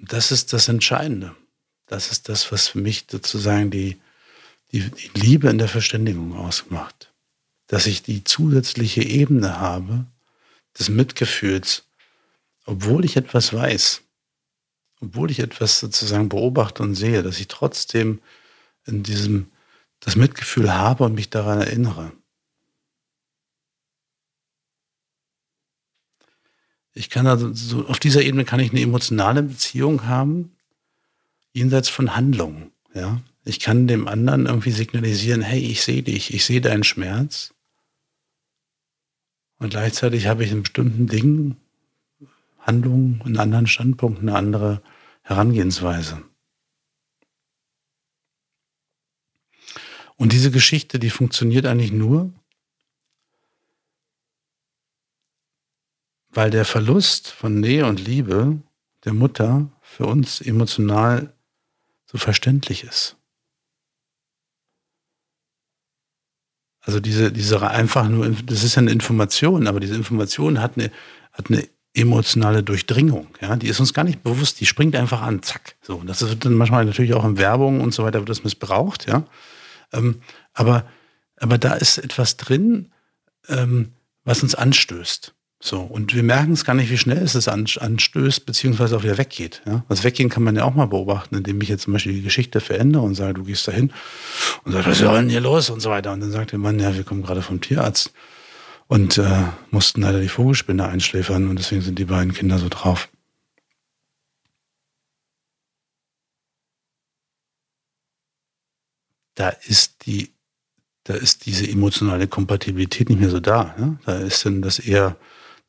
[0.00, 1.34] Das ist das Entscheidende.
[1.86, 4.00] Das ist das, was für mich sozusagen die,
[4.72, 7.12] die, die Liebe in der Verständigung ausmacht.
[7.66, 10.06] Dass ich die zusätzliche Ebene habe
[10.78, 11.84] des Mitgefühls,
[12.64, 14.02] obwohl ich etwas weiß,
[15.00, 18.20] obwohl ich etwas sozusagen beobachte und sehe, dass ich trotzdem
[18.86, 19.50] in diesem
[20.00, 22.12] das Mitgefühl habe und mich daran erinnere.
[26.92, 30.56] Ich kann also so, auf dieser Ebene kann ich eine emotionale Beziehung haben,
[31.52, 32.72] jenseits von Handlungen.
[32.94, 37.54] Ja, ich kann dem anderen irgendwie signalisieren, hey, ich sehe dich, ich sehe deinen Schmerz.
[39.58, 41.56] Und gleichzeitig habe ich in bestimmten Dingen
[42.60, 44.82] Handlungen, einen anderen Standpunkt, eine andere
[45.22, 46.22] Herangehensweise.
[50.16, 52.32] Und diese Geschichte, die funktioniert eigentlich nur,
[56.32, 58.58] weil der Verlust von Nähe und Liebe
[59.04, 61.32] der Mutter für uns emotional
[62.06, 63.16] so verständlich ist.
[66.82, 70.90] Also diese, diese einfach nur, das ist ja eine Information, aber diese Information hat eine,
[71.32, 73.28] hat eine emotionale Durchdringung.
[73.40, 75.76] Ja, die ist uns gar nicht bewusst, die springt einfach an, zack.
[75.82, 79.06] So, das wird dann manchmal natürlich auch in Werbung und so weiter wird das missbraucht,
[79.08, 79.24] ja.
[79.92, 80.22] Ähm,
[80.52, 80.84] aber,
[81.36, 82.92] aber da ist etwas drin,
[83.48, 83.92] ähm,
[84.24, 85.34] was uns anstößt.
[85.62, 89.60] So, und wir merken es gar nicht, wie schnell es anstößt, beziehungsweise auch wieder weggeht.
[89.66, 89.84] Ja?
[89.90, 92.60] Das Weggehen kann man ja auch mal beobachten, indem ich jetzt zum Beispiel die Geschichte
[92.60, 93.92] verändere und sage, du gehst dahin
[94.64, 96.12] und sagst, was ist denn hier los und so weiter.
[96.12, 98.10] Und dann sagt der Mann, ja, wir kommen gerade vom Tierarzt
[98.90, 103.08] und äh, mussten leider die Vogelspinne einschläfern und deswegen sind die beiden Kinder so drauf.
[109.34, 110.32] Da ist die,
[111.04, 113.74] da ist diese emotionale Kompatibilität nicht mehr so da.
[113.78, 113.98] Ne?
[114.06, 115.16] Da ist dann das eher,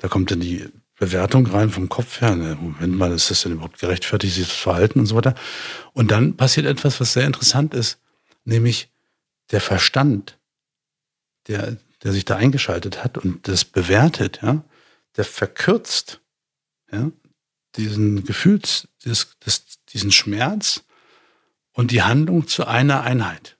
[0.02, 2.36] da kommt dann die Bewertung rein vom Kopf her.
[2.36, 2.58] Ne?
[2.60, 5.36] Moment mal, ist das denn überhaupt gerechtfertigt, dieses Verhalten und so weiter?
[5.94, 8.00] Und dann passiert etwas, was sehr interessant ist,
[8.44, 8.90] nämlich
[9.52, 10.40] der Verstand,
[11.48, 14.64] der, der sich da eingeschaltet hat und das bewertet, ja,
[15.18, 16.20] der verkürzt
[16.92, 17.12] ja,
[17.76, 20.84] diesen Gefühls, dieses, das, diesen Schmerz
[21.74, 23.58] und die Handlung zu einer Einheit.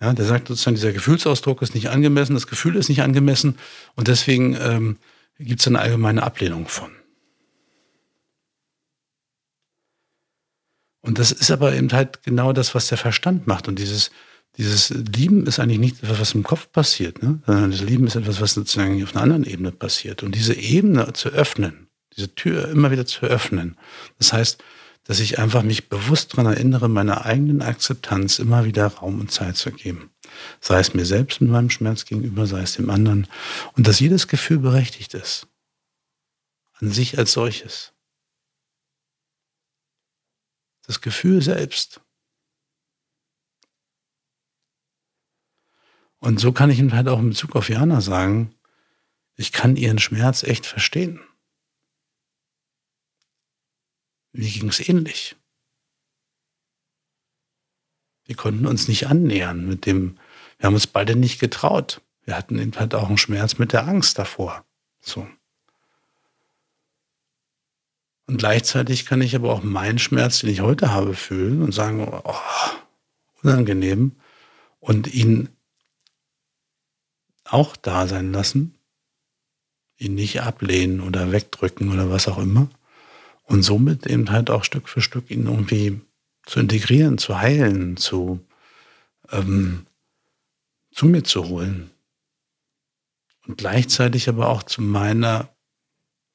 [0.00, 3.58] Ja, der sagt sozusagen, dieser Gefühlsausdruck ist nicht angemessen, das Gefühl ist nicht angemessen
[3.94, 4.98] und deswegen ähm,
[5.38, 6.90] gibt es eine allgemeine Ablehnung von.
[11.02, 13.66] Und das ist aber eben halt genau das, was der Verstand macht.
[13.66, 14.10] Und dieses,
[14.56, 17.42] dieses Lieben ist eigentlich nicht etwas, was im Kopf passiert, ne?
[17.44, 20.22] sondern das Lieben ist etwas, was sozusagen auf einer anderen Ebene passiert.
[20.22, 23.76] Und diese Ebene zu öffnen, diese Tür immer wieder zu öffnen,
[24.18, 24.62] das heißt,
[25.04, 29.56] dass ich einfach mich bewusst daran erinnere, meiner eigenen Akzeptanz immer wieder Raum und Zeit
[29.56, 30.11] zu geben.
[30.60, 33.26] Sei es mir selbst mit meinem Schmerz gegenüber, sei es dem anderen.
[33.76, 35.46] Und dass jedes Gefühl berechtigt ist.
[36.74, 37.92] An sich als solches.
[40.86, 42.00] Das Gefühl selbst
[46.22, 48.54] Und so kann ich ihm halt auch in Bezug auf Jana sagen,
[49.34, 51.18] ich kann ihren Schmerz echt verstehen.
[54.30, 55.34] Mir ging es ähnlich.
[58.24, 60.16] Wir konnten uns nicht annähern mit dem,
[60.62, 62.02] wir haben uns beide nicht getraut.
[62.24, 64.64] Wir hatten eben halt auch einen Schmerz mit der Angst davor.
[65.00, 65.26] So.
[68.28, 72.06] Und gleichzeitig kann ich aber auch meinen Schmerz, den ich heute habe, fühlen und sagen,
[72.08, 72.34] oh,
[73.42, 74.12] unangenehm.
[74.78, 75.48] Und ihn
[77.44, 78.76] auch da sein lassen,
[79.98, 82.68] ihn nicht ablehnen oder wegdrücken oder was auch immer.
[83.46, 86.00] Und somit eben halt auch Stück für Stück ihn irgendwie
[86.46, 88.38] zu integrieren, zu heilen, zu
[89.32, 89.86] ähm,
[90.92, 91.90] zu mir zu holen.
[93.46, 95.48] Und gleichzeitig aber auch zu meiner,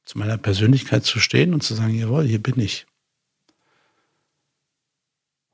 [0.03, 2.85] zu meiner Persönlichkeit zu stehen und zu sagen, jawohl, hier bin ich.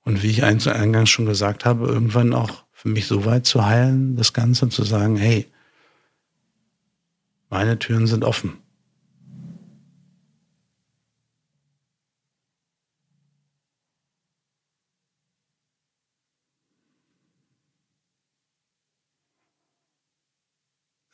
[0.04, 4.16] Und wie ich eingangs schon gesagt habe, irgendwann auch für mich so weit zu heilen,
[4.16, 5.48] das Ganze und zu sagen, hey,
[7.50, 8.63] meine Türen sind offen.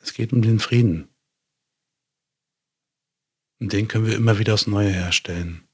[0.00, 1.08] Es geht um den Frieden.
[3.60, 5.68] Und den können wir immer wieder aufs Neue herstellen.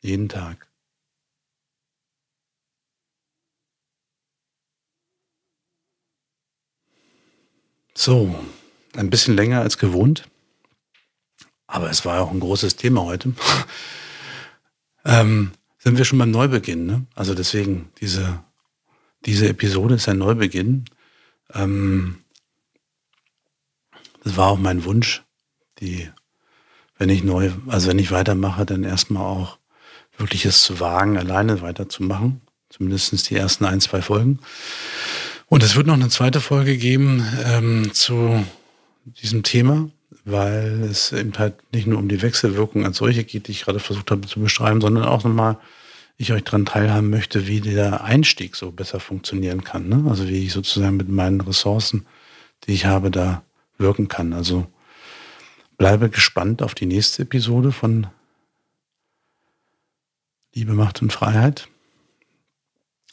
[0.00, 0.68] Jeden Tag.
[7.94, 8.38] So,
[8.94, 10.28] ein bisschen länger als gewohnt.
[11.66, 13.34] Aber es war auch ein großes Thema heute.
[15.04, 16.86] ähm, sind wir schon beim Neubeginn.
[16.86, 17.06] Ne?
[17.14, 18.44] Also deswegen, diese,
[19.26, 20.84] diese Episode ist ein Neubeginn.
[21.54, 22.18] Ähm,
[24.24, 25.22] das war auch mein Wunsch,
[25.80, 26.08] die,
[26.98, 29.58] wenn ich neu, also wenn ich weitermache, dann erstmal auch
[30.16, 32.40] wirklich es zu wagen, alleine weiterzumachen.
[32.68, 34.40] Zumindest die ersten ein, zwei Folgen.
[35.46, 38.44] Und es wird noch eine zweite Folge geben ähm, zu
[39.06, 39.88] diesem Thema,
[40.26, 43.80] weil es eben halt nicht nur um die Wechselwirkung als solche geht, die ich gerade
[43.80, 45.56] versucht habe zu beschreiben, sondern auch nochmal
[46.18, 49.88] ich euch daran teilhaben möchte, wie der Einstieg so besser funktionieren kann.
[49.88, 50.04] Ne?
[50.08, 52.06] Also wie ich sozusagen mit meinen Ressourcen,
[52.66, 53.42] die ich habe, da
[53.78, 54.32] wirken kann.
[54.32, 54.66] Also
[55.78, 58.08] bleibe gespannt auf die nächste Episode von
[60.54, 61.68] Liebe, Macht und Freiheit.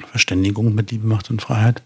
[0.08, 1.84] Verständigung mit Liebe, Macht und Freiheit.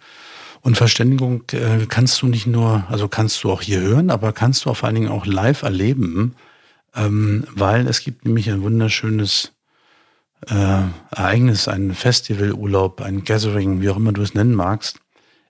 [0.62, 4.64] Und Verständigung äh, kannst du nicht nur, also kannst du auch hier hören, aber kannst
[4.64, 6.36] du auch vor allen Dingen auch live erleben,
[6.96, 9.54] ähm, weil es gibt nämlich ein wunderschönes
[10.48, 10.82] äh,
[11.12, 15.00] Ereignis, ein Festivalurlaub, ein Gathering, wie auch immer du es nennen magst,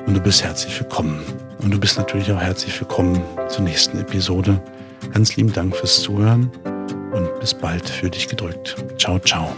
[0.07, 1.21] und du bist herzlich willkommen.
[1.61, 4.61] Und du bist natürlich auch herzlich willkommen zur nächsten Episode.
[5.13, 6.49] Ganz lieben Dank fürs Zuhören
[7.11, 8.75] und bis bald für dich gedrückt.
[8.97, 9.53] Ciao, ciao.